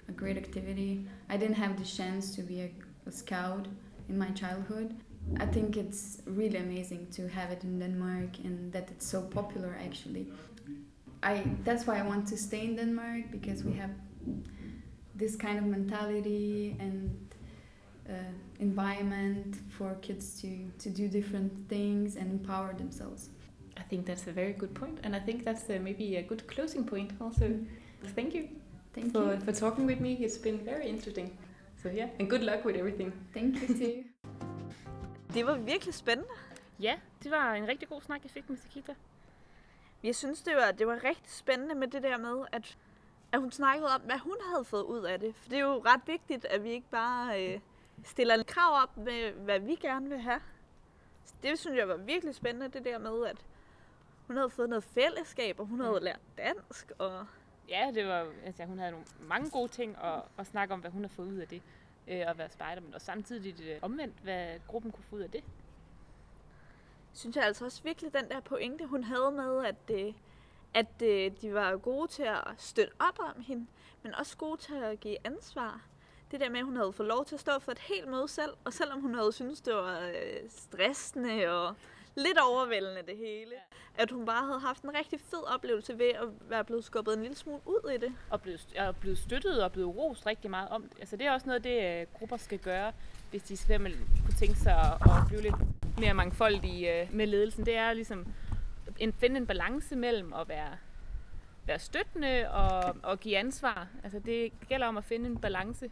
a 0.09 0.11
great 0.11 0.35
activity. 0.35 1.05
I 1.29 1.37
didn't 1.37 1.55
have 1.55 1.77
the 1.79 1.85
chance 1.85 2.35
to 2.35 2.41
be 2.41 2.63
a, 2.63 2.69
a 3.05 3.11
scout 3.13 3.65
in 4.09 4.17
my 4.17 4.29
childhood. 4.31 4.93
I 5.37 5.45
think 5.45 5.77
it's 5.77 6.21
really 6.25 6.57
amazing 6.57 7.07
to 7.11 7.29
have 7.29 7.51
it 7.51 7.63
in 7.63 7.79
Denmark 7.79 8.39
and 8.43 8.73
that 8.73 8.89
it's 8.91 9.07
so 9.07 9.21
popular 9.21 9.79
actually. 9.81 10.27
I 11.23 11.43
that's 11.63 11.87
why 11.87 11.97
I 11.99 12.05
want 12.11 12.27
to 12.27 12.35
stay 12.35 12.65
in 12.65 12.75
Denmark 12.75 13.31
because 13.31 13.63
we 13.63 13.73
have 13.81 13.91
this 15.15 15.37
kind 15.37 15.57
of 15.57 15.65
mentality 15.65 16.75
and 16.77 16.97
uh, 18.09 18.13
environment 18.59 19.55
for 19.77 19.95
kids 20.01 20.41
to, 20.41 20.49
to 20.79 20.89
do 20.89 21.07
different 21.07 21.51
things 21.69 22.15
and 22.15 22.31
empower 22.31 22.73
themselves. 22.73 23.29
I 23.77 23.83
think 23.83 24.05
that's 24.05 24.27
a 24.27 24.31
very 24.31 24.53
good 24.53 24.73
point, 24.73 24.99
and 25.03 25.15
I 25.15 25.19
think 25.19 25.43
that's 25.45 25.69
uh, 25.69 25.79
maybe 25.81 26.17
a 26.17 26.23
good 26.23 26.47
closing 26.47 26.83
point. 26.83 27.11
Also, 27.21 27.59
thank 28.15 28.33
you 28.33 28.47
Thank 28.93 29.11
for 29.13 29.33
you. 29.33 29.39
for 29.41 29.51
talking 29.51 29.85
with 29.85 29.99
me. 29.99 30.13
It's 30.13 30.37
been 30.37 30.59
very 30.65 30.87
interesting. 30.87 31.37
So 31.83 31.89
yeah, 31.89 32.09
and 32.19 32.29
good 32.29 32.43
luck 32.43 32.65
with 32.65 32.75
everything. 32.75 33.13
Thank 33.33 33.61
you 33.61 33.67
too. 33.67 34.03
Det 35.33 35.45
var 35.45 35.55
virkelig 35.55 35.93
spændende. 35.93 36.29
Ja, 36.79 36.95
det 37.23 37.31
var 37.31 37.53
en 37.53 37.67
rigtig 37.67 37.87
god 37.89 38.01
snak, 38.01 38.23
jeg 38.23 38.31
fik 38.31 38.49
med 38.49 38.57
Sakita. 38.57 38.93
Jeg 40.03 40.15
synes, 40.15 40.41
det 40.41 40.55
var, 40.55 40.71
det 40.71 40.87
var 40.87 41.03
rigtig 41.03 41.31
spændende 41.31 41.75
med 41.75 41.87
det 41.87 42.03
der 42.03 42.17
med, 42.17 42.45
at, 42.51 42.77
at 43.31 43.39
hun 43.39 43.51
snakkede 43.51 43.89
om, 43.95 44.01
hvad 44.01 44.17
hun 44.17 44.35
havde 44.53 44.65
fået 44.65 44.83
ud 44.83 45.03
af 45.03 45.19
det. 45.19 45.35
For 45.35 45.49
det 45.49 45.57
er 45.57 45.63
jo 45.63 45.81
ret 45.85 46.01
vigtigt, 46.07 46.45
at 46.45 46.63
vi 46.63 46.69
ikke 46.69 46.89
bare 46.91 47.53
øh, 47.53 47.59
stiller 48.03 48.43
krav 48.43 48.81
op 48.83 48.97
med, 48.97 49.31
hvad 49.31 49.59
vi 49.59 49.75
gerne 49.75 50.09
vil 50.09 50.19
have. 50.19 50.41
Det 51.43 51.59
synes 51.59 51.77
jeg 51.77 51.87
var 51.87 51.97
virkelig 51.97 52.35
spændende, 52.35 52.67
det 52.67 52.85
der 52.85 52.97
med, 52.97 53.25
at 53.25 53.45
hun 54.27 54.35
havde 54.35 54.49
fået 54.49 54.69
noget 54.69 54.83
fællesskab, 54.83 55.59
og 55.59 55.65
hun 55.65 55.79
havde 55.79 55.99
lært 55.99 56.19
dansk. 56.37 56.91
Og 56.97 57.25
Ja, 57.69 57.91
det 57.93 58.07
var, 58.07 58.27
altså, 58.45 58.65
hun 58.65 58.79
havde 58.79 58.91
nogle, 58.91 59.05
mange 59.21 59.49
gode 59.49 59.67
ting 59.67 59.97
at, 60.03 60.21
at 60.37 60.47
snakke 60.47 60.73
om, 60.73 60.79
hvad 60.79 60.91
hun 60.91 61.03
har 61.03 61.09
fået 61.09 61.27
ud 61.27 61.37
af 61.37 61.47
det 61.47 61.61
øh, 62.07 62.29
at 62.29 62.37
være 62.37 62.49
spejder, 62.49 62.81
men 62.81 62.93
også 62.93 63.05
samtidig 63.05 63.61
øh, 63.61 63.79
omvendt, 63.81 64.15
hvad 64.23 64.59
gruppen 64.67 64.91
kunne 64.91 65.03
få 65.03 65.15
ud 65.15 65.21
af 65.21 65.31
det. 65.31 65.43
synes 67.13 67.35
jeg 67.35 67.45
altså 67.45 67.65
også 67.65 67.83
virkelig, 67.83 68.13
den 68.13 68.29
der 68.29 68.39
pointe, 68.39 68.85
hun 68.85 69.03
havde 69.03 69.31
med, 69.31 69.65
at, 69.65 69.91
øh, 69.91 70.13
at 70.73 71.01
øh, 71.01 71.31
de 71.41 71.53
var 71.53 71.77
gode 71.77 72.07
til 72.07 72.23
at 72.23 72.43
støtte 72.57 72.93
op 72.99 73.19
om 73.19 73.41
hende, 73.41 73.67
men 74.03 74.15
også 74.15 74.37
gode 74.37 74.57
til 74.61 74.75
at 74.75 74.99
give 74.99 75.17
ansvar. 75.23 75.81
Det 76.31 76.39
der 76.39 76.49
med, 76.49 76.59
at 76.59 76.65
hun 76.65 76.77
havde 76.77 76.93
fået 76.93 77.07
lov 77.07 77.25
til 77.25 77.35
at 77.35 77.41
stå 77.41 77.51
for 77.59 77.71
et 77.71 77.79
helt 77.79 78.07
møde 78.07 78.27
selv, 78.27 78.51
og 78.65 78.73
selvom 78.73 79.01
hun 79.01 79.15
havde 79.15 79.31
syntes, 79.31 79.61
det 79.61 79.73
var 79.73 79.99
øh, 79.99 80.49
stressende 80.49 81.47
og 81.47 81.75
lidt 82.15 82.37
overvældende 82.39 83.01
det 83.07 83.17
hele. 83.17 83.51
Ja. 83.51 84.01
At 84.03 84.11
hun 84.11 84.25
bare 84.25 84.45
havde 84.45 84.59
haft 84.59 84.83
en 84.83 84.93
rigtig 84.97 85.19
fed 85.19 85.53
oplevelse 85.53 85.99
ved 85.99 86.09
at 86.09 86.27
være 86.49 86.63
blevet 86.63 86.83
skubbet 86.83 87.13
en 87.13 87.21
lille 87.21 87.37
smule 87.37 87.61
ud 87.65 87.91
i 87.91 87.97
det. 87.97 88.13
Og 88.29 88.41
blevet, 88.41 88.67
og 88.79 88.95
blevet 88.95 89.17
støttet 89.17 89.63
og 89.63 89.71
blevet 89.71 89.95
rost 89.97 90.25
rigtig 90.25 90.49
meget 90.49 90.69
om 90.69 90.81
det. 90.81 90.99
Altså 90.99 91.17
det 91.17 91.27
er 91.27 91.31
også 91.31 91.47
noget, 91.47 91.63
det 91.63 92.01
uh, 92.01 92.13
grupper 92.19 92.37
skal 92.37 92.59
gøre, 92.59 92.91
hvis 93.29 93.43
de 93.43 93.57
simpelthen 93.57 94.07
kunne 94.25 94.33
tænke 94.33 94.59
sig 94.59 94.73
at, 94.73 94.93
at 94.93 95.27
blive 95.27 95.41
lidt 95.41 95.55
mere 95.99 96.13
mangfoldige 96.13 97.03
uh, 97.03 97.15
med 97.15 97.27
ledelsen. 97.27 97.65
Det 97.65 97.75
er 97.75 97.93
ligesom 97.93 98.25
en, 98.99 99.13
finde 99.13 99.37
en 99.37 99.47
balance 99.47 99.95
mellem 99.95 100.33
at 100.33 100.49
være, 100.49 100.77
være 101.65 101.79
støttende 101.79 102.51
og, 102.51 102.95
og 103.03 103.19
give 103.19 103.37
ansvar. 103.37 103.87
Altså 104.03 104.19
det 104.19 104.51
gælder 104.69 104.87
om 104.87 104.97
at 104.97 105.03
finde 105.03 105.25
en 105.29 105.37
balance 105.37 105.91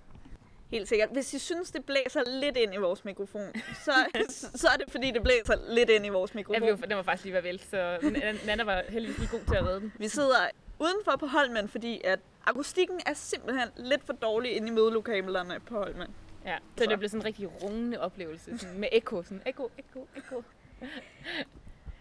Helt 0.71 0.87
sikkert. 0.87 1.09
Hvis 1.09 1.33
I 1.33 1.39
synes, 1.39 1.71
det 1.71 1.85
blæser 1.85 2.21
lidt 2.41 2.57
ind 2.57 2.73
i 2.73 2.77
vores 2.77 3.05
mikrofon, 3.05 3.53
så, 3.85 3.91
så 4.61 4.67
er 4.67 4.77
det 4.77 4.91
fordi, 4.91 5.11
det 5.11 5.23
blæser 5.23 5.55
lidt 5.69 5.89
ind 5.89 6.05
i 6.05 6.09
vores 6.09 6.35
mikrofon. 6.35 6.63
Ja, 6.63 6.75
den 6.75 6.97
var 6.97 7.03
faktisk 7.03 7.23
lige 7.23 7.33
ved 7.33 7.41
vælt, 7.41 7.69
så 7.69 7.97
Nana 8.45 8.63
var 8.63 8.83
heldigvis 8.89 9.17
lige 9.17 9.29
god 9.31 9.45
til 9.47 9.55
at 9.55 9.65
redde 9.65 9.81
den. 9.81 9.93
Vi 9.97 10.07
sidder 10.07 10.49
udenfor 10.79 11.15
på 11.19 11.25
Holmen, 11.25 11.69
fordi 11.69 12.01
at 12.03 12.19
akustikken 12.45 12.99
er 13.05 13.13
simpelthen 13.13 13.67
lidt 13.77 14.03
for 14.05 14.13
dårlig 14.13 14.55
inde 14.55 14.67
i 14.67 14.71
mødelokalerne 14.71 15.59
på 15.59 15.77
Holmen. 15.77 16.07
Ja, 16.45 16.57
så, 16.77 16.83
så. 16.83 16.89
det 16.89 16.99
blev 16.99 17.09
sådan 17.09 17.21
en 17.21 17.25
rigtig 17.25 17.63
rungende 17.63 17.99
oplevelse 17.99 18.57
sådan 18.57 18.79
med 18.79 18.89
ekko. 18.91 19.23
Sådan 19.23 19.41
ekko, 19.45 19.71
ekko, 19.77 20.07
ekko. 20.15 20.43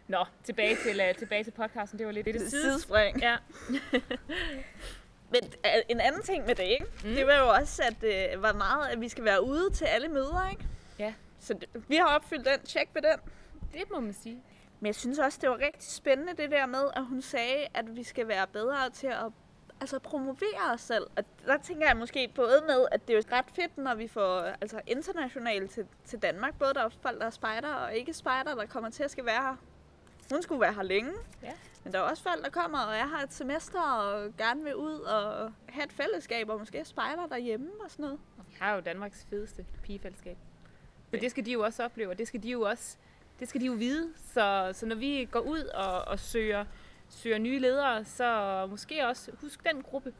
Nå, 0.09 0.24
tilbage 0.44 0.77
til, 0.77 1.00
uh, 1.11 1.16
tilbage 1.16 1.44
til 1.44 1.50
podcasten. 1.50 1.98
Det 1.98 2.07
var 2.07 2.12
lidt 2.12 2.27
et 2.27 2.50
sidespring. 2.50 3.20
Ja. 3.20 3.37
Men 5.35 5.53
øh, 5.66 5.83
en 5.88 6.01
anden 6.01 6.23
ting 6.23 6.47
med 6.47 6.55
det, 6.55 6.64
ikke? 6.64 6.87
Mm. 7.05 7.14
det 7.14 7.27
var 7.27 7.38
jo 7.38 7.49
også, 7.49 7.83
at 7.83 7.97
det 8.01 8.29
øh, 8.35 8.42
var 8.42 8.53
meget, 8.53 8.88
at 8.88 9.01
vi 9.01 9.09
skal 9.09 9.25
være 9.25 9.44
ude 9.44 9.70
til 9.70 9.85
alle 9.85 10.09
møder. 10.09 10.49
Ikke? 10.51 10.64
Ja. 10.99 11.14
Så 11.40 11.55
det, 11.55 11.68
vi 11.88 11.97
har 11.97 12.07
opfyldt 12.07 12.47
den. 12.47 12.61
Tjek 12.66 12.88
ved 12.94 13.03
den. 13.03 13.20
Det 13.73 13.83
må 13.92 14.01
man 14.01 14.12
sige. 14.12 14.42
Men 14.81 14.87
jeg 14.87 14.94
synes 14.94 15.18
også, 15.18 15.38
det 15.42 15.51
var 15.51 15.59
rigtig 15.59 15.92
spændende 15.92 16.42
det 16.42 16.51
der 16.51 16.66
med, 16.66 16.85
at 16.97 17.05
hun 17.05 17.23
sagde, 17.23 17.66
at 17.75 17.97
vi 17.97 18.03
skal 18.03 18.29
være 18.29 18.47
bedre 18.47 18.90
til 18.90 19.07
at 19.07 19.33
altså, 19.81 19.99
promovere 19.99 20.73
os 20.75 20.81
selv. 20.81 21.07
Og 21.16 21.25
der 21.47 21.59
tænker 21.59 21.87
jeg 21.87 21.97
måske 21.97 22.33
både 22.35 22.62
med, 22.66 22.87
at 22.92 23.09
det 23.09 23.14
er 23.14 23.16
jo 23.16 23.37
ret 23.37 23.51
fedt, 23.55 23.79
når 23.79 23.94
vi 23.94 24.09
får 24.09 24.40
altså, 24.61 24.81
internationalt 24.87 25.70
til, 25.70 25.87
til 26.05 26.18
Danmark. 26.18 26.59
Både 26.59 26.75
der 26.75 26.85
er 26.85 26.88
folk, 27.03 27.20
der 27.20 27.27
er 27.27 27.31
spejder 27.31 27.75
og 27.75 27.94
ikke 27.94 28.12
spejder, 28.12 28.55
der 28.55 28.66
kommer 28.66 28.90
til 28.90 29.03
at 29.03 29.11
skal 29.11 29.25
være 29.25 29.42
her 29.42 29.57
hun 30.35 30.42
skulle 30.42 30.61
være 30.61 30.73
her 30.73 30.83
længe. 30.83 31.12
Ja. 31.42 31.53
Men 31.85 31.92
der 31.92 31.99
er 31.99 32.03
også 32.03 32.23
folk, 32.23 32.44
der 32.44 32.51
kommer 32.51 32.79
og 32.79 32.97
er 32.97 33.07
her 33.07 33.25
et 33.25 33.33
semester 33.33 33.81
og 33.81 34.37
gerne 34.38 34.64
vil 34.64 34.77
ud 34.77 35.01
og 35.01 35.53
have 35.68 35.85
et 35.85 35.92
fællesskab 35.92 36.49
og 36.49 36.59
måske 36.59 36.85
spejder 36.85 37.27
derhjemme 37.27 37.70
og 37.85 37.90
sådan 37.90 38.03
noget. 38.03 38.18
Og 38.38 38.44
vi 38.49 38.57
har 38.61 38.75
jo 38.75 38.81
Danmarks 38.81 39.27
fedeste 39.31 39.66
pigefællesskab. 39.83 40.37
Så 41.11 41.20
det 41.20 41.31
skal 41.31 41.47
de 41.47 41.53
jo 41.53 41.61
også 41.61 41.85
opleve, 41.85 42.11
og 42.11 42.18
det 42.18 42.29
skal 42.29 42.42
de 42.42 42.51
jo 42.51 42.61
også 42.61 42.97
det 43.40 43.49
skal 43.49 43.61
de 43.61 43.66
jo 43.66 43.73
vide. 43.73 44.12
Så, 44.16 44.70
så 44.73 44.87
når 44.87 44.97
vi 44.97 45.29
går 45.31 45.40
ud 45.40 45.61
og, 45.61 46.09
og 46.09 46.18
søger, 46.18 46.64
søger 47.09 47.38
nye 47.38 47.59
ledere, 47.59 48.05
så 48.05 48.66
måske 48.70 49.07
også 49.07 49.31
husk 49.40 49.66
den 49.66 49.83
gruppe 49.83 50.14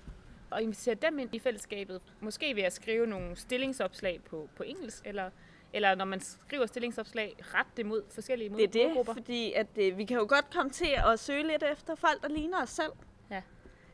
og 0.51 0.63
invitere 0.63 0.95
dem 0.95 1.19
ind 1.19 1.35
i 1.35 1.39
fællesskabet. 1.39 2.01
Måske 2.21 2.57
ved 2.57 2.63
at 2.63 2.73
skrive 2.73 3.07
nogle 3.07 3.37
stillingsopslag 3.37 4.21
på, 4.31 4.49
på 4.57 4.63
engelsk, 4.63 5.07
eller 5.07 5.31
eller 5.75 5.95
når 5.95 6.05
man 6.05 6.21
skriver 6.21 6.67
stillingsopslag, 6.67 7.37
ret 7.41 7.67
det 7.77 7.87
mod 7.87 8.03
forskellige 8.11 8.51
målgrupper? 8.51 8.73
Det 8.73 8.83
er 8.83 9.03
det, 9.05 9.15
fordi 9.15 9.53
at, 9.53 9.67
øh, 9.77 9.99
vi 9.99 10.05
kan 10.05 10.17
jo 10.17 10.27
godt 10.29 10.51
komme 10.55 10.71
til 10.71 10.91
at 11.13 11.19
søge 11.19 11.47
lidt 11.47 11.63
efter 11.73 11.95
folk, 11.95 12.23
der 12.23 12.29
ligner 12.29 12.63
os 12.63 12.71
selv. 12.71 12.93
Ja. 13.31 13.43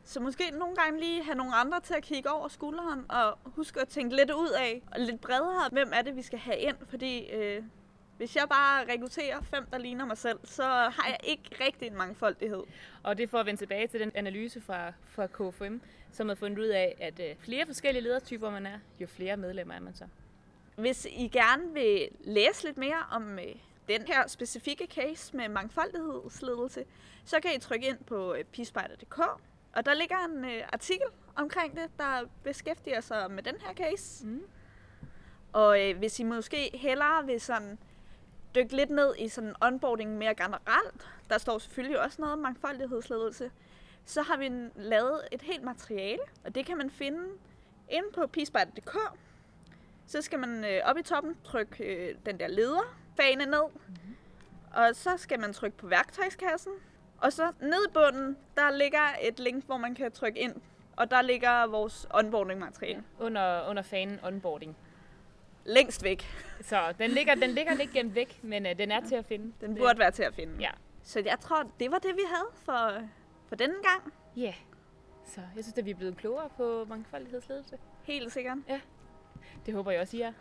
Så 0.05 0.21
måske 0.21 0.51
nogle 0.51 0.77
gange 0.77 1.01
lige 1.01 1.25
have 1.25 1.35
nogle 1.35 1.55
andre 1.55 1.81
til 1.81 1.95
at 1.95 2.03
kigge 2.03 2.31
over 2.31 2.49
skulderen, 2.49 3.11
og 3.11 3.39
huske 3.45 3.81
at 3.81 3.89
tænke 3.89 4.17
lidt 4.17 4.31
ud 4.31 4.51
af, 4.51 4.83
og 4.93 5.01
lidt 5.01 5.21
bredere, 5.21 5.69
hvem 5.73 5.91
er 5.95 6.03
det, 6.03 6.17
vi 6.17 6.23
skal 6.23 6.39
have 6.39 6.59
ind, 6.59 6.77
fordi... 6.89 7.31
Øh, 7.31 7.63
hvis 8.17 8.37
jeg 8.37 8.47
bare 8.49 8.93
rekrutterer 8.93 9.41
fem, 9.43 9.67
der 9.71 9.79
ligner 9.79 10.07
mig 10.07 10.19
selv, 10.19 10.39
så 10.45 10.63
har 10.63 11.09
jeg 11.09 11.19
ikke 11.25 11.65
rigtig 11.65 11.89
en 11.89 11.97
mangfoldighed. 11.97 12.63
Og 13.03 13.19
det 13.19 13.31
får 13.31 13.39
at 13.39 13.47
vende 13.47 13.61
tilbage 13.61 13.87
til 13.87 14.01
den 14.01 14.13
analyse 14.15 14.61
fra, 14.61 14.93
fra 15.05 15.27
KFM, 15.27 15.77
som 16.13 16.29
har 16.29 16.35
fundet 16.35 16.59
ud 16.59 16.67
af, 16.67 16.97
at 17.01 17.21
øh, 17.21 17.37
flere 17.39 17.67
forskellige 17.67 18.03
ledertyper 18.03 18.51
man 18.51 18.67
er, 18.67 18.79
jo 19.01 19.07
flere 19.07 19.37
medlemmer 19.37 19.75
er 19.75 19.81
man 19.81 19.95
så. 19.95 20.05
Hvis 20.77 21.07
I 21.11 21.29
gerne 21.29 21.73
vil 21.73 22.09
læse 22.21 22.65
lidt 22.65 22.79
mere 22.79 23.05
om 23.11 23.39
øh, 23.39 23.55
den 23.89 24.03
her 24.03 24.27
specifikke 24.27 24.89
case 24.95 25.37
med 25.37 25.49
mangfoldighedsledelse, 25.49 26.85
så 27.25 27.41
kan 27.41 27.55
I 27.57 27.59
trykke 27.59 27.89
ind 27.89 27.99
på 28.05 28.35
øh, 28.35 28.45
pispejder.dk, 28.45 29.19
og 29.73 29.87
der 29.87 29.95
ligger 29.95 30.17
en 30.25 30.45
øh, 30.45 30.63
artikel 30.73 31.07
omkring 31.37 31.77
det, 31.77 31.91
der 31.99 32.23
beskæftiger 32.45 33.01
sig 33.01 33.31
med 33.31 33.43
den 33.43 33.55
her 33.61 33.75
case. 33.75 34.27
Mm. 34.27 34.43
Og 35.53 35.81
øh, 35.81 35.99
hvis 35.99 36.21
I 36.21 36.25
måske 36.25 36.71
hellere 36.75 37.27
vil 37.27 37.41
sådan 37.41 37.79
dykke 38.55 38.77
lidt 38.77 38.91
ned 38.91 39.15
i 39.19 39.29
sådan 39.29 39.55
onboarding 39.61 40.19
mere 40.19 40.35
generelt, 40.35 41.09
der 41.31 41.39
står 41.39 41.59
selvfølgelig 41.59 42.01
også 42.01 42.21
noget 42.21 42.33
om 42.33 42.39
mangfoldighedsledelse, 42.39 43.51
så 44.05 44.23
har 44.23 44.37
vi 44.37 44.51
lavet 44.77 45.21
et 45.33 45.43
helt 45.43 45.63
materiale, 45.63 46.23
og 46.45 46.55
det 46.55 46.67
kan 46.67 46.77
man 46.77 46.91
finde 46.91 47.29
inde 47.89 48.09
på 48.15 48.27
pispejder.dk. 48.27 48.97
Så 50.11 50.23
skal 50.23 50.39
man 50.39 50.65
øh, 50.65 50.81
op 50.85 50.97
i 50.97 51.03
toppen 51.03 51.37
trykke 51.45 51.85
øh, 51.85 52.15
den 52.27 52.41
der 52.41 52.49
lederfane 52.49 53.47
ned. 53.47 53.63
Mm-hmm. 53.73 54.17
Og 54.75 54.97
så 54.97 55.17
skal 55.17 55.41
man 55.41 55.53
trykke 55.53 55.77
på 55.77 55.87
værktøjskassen. 55.87 56.73
Og 57.19 57.33
så 57.33 57.53
ned 57.61 57.87
i 57.89 57.93
bunden, 57.95 58.37
der 58.57 58.71
ligger 58.71 59.01
et 59.23 59.39
link, 59.39 59.67
hvor 59.67 59.77
man 59.77 59.95
kan 59.95 60.13
trykke 60.13 60.41
ind. 60.41 60.55
Og 60.97 61.11
der 61.11 61.23
ligger 61.23 61.67
vores 61.67 62.07
onboarding-materiale. 62.11 63.05
Ja, 63.19 63.25
under, 63.25 63.69
under 63.69 63.83
fanen 63.83 64.19
onboarding. 64.23 64.77
Længst 65.65 66.05
væk. 66.05 66.25
Så 66.61 66.95
den 66.99 67.11
ligger, 67.11 67.35
den 67.35 67.51
ligger 67.51 67.75
lidt 67.75 67.93
gemt 67.93 68.15
væk, 68.15 68.41
men 68.43 68.67
øh, 68.67 68.79
den 68.79 68.91
er 68.91 69.01
til 69.01 69.15
at 69.15 69.25
finde. 69.25 69.53
Den 69.61 69.75
burde 69.75 69.99
være 69.99 70.11
til 70.11 70.23
at 70.23 70.35
finde. 70.35 70.55
Ja. 70.61 70.71
Så 71.03 71.23
jeg 71.25 71.41
tror, 71.41 71.71
det 71.81 71.91
var 71.91 71.99
det, 71.99 72.17
vi 72.17 72.23
havde 72.27 72.49
for, 72.55 73.09
for 73.49 73.57
denne 73.57 73.75
gang. 73.83 74.13
Ja. 74.37 74.43
Yeah. 74.43 74.55
Så 75.27 75.41
jeg 75.57 75.65
synes, 75.65 75.79
at 75.79 75.85
vi 75.85 75.91
er 75.91 75.95
blevet 75.95 76.17
klogere 76.17 76.49
på 76.57 76.85
mangfoldighedsledelse. 76.89 77.79
Helt 78.03 78.33
sikkert. 78.33 78.59
Ja. 78.69 78.81
Det 79.67 79.75
håber 79.75 79.91
jeg 79.91 80.01
også, 80.01 80.17
I 80.17 80.21
er. 80.21 80.33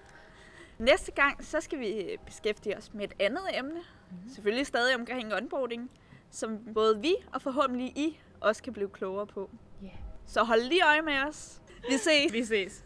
Næste 0.78 1.12
gang, 1.12 1.46
så 1.46 1.62
skal 1.62 1.80
vi 1.80 2.18
beskæftige 2.26 2.78
os 2.78 2.94
med 2.94 3.04
et 3.04 3.14
andet 3.20 3.44
emne. 3.54 3.72
Mm-hmm. 3.72 4.30
Selvfølgelig 4.30 4.68
stadig 4.68 4.96
omkring 4.96 5.34
onboarding, 5.34 5.92
som 6.30 6.60
både 6.74 7.02
vi 7.02 7.16
og 7.34 7.42
forhåbentlig 7.42 7.88
I 7.88 8.20
også 8.42 8.64
kan 8.64 8.74
blive 8.74 8.90
klogere 8.90 9.28
på. 9.28 9.50
Yeah. 9.84 9.94
Så 10.26 10.44
hold 10.44 10.62
lige 10.62 10.86
øje 10.86 11.02
med 11.02 11.24
os. 11.30 11.62
Vi 11.90 11.98
ses. 11.98 12.34
vi 12.34 12.44
ses. 12.44 12.86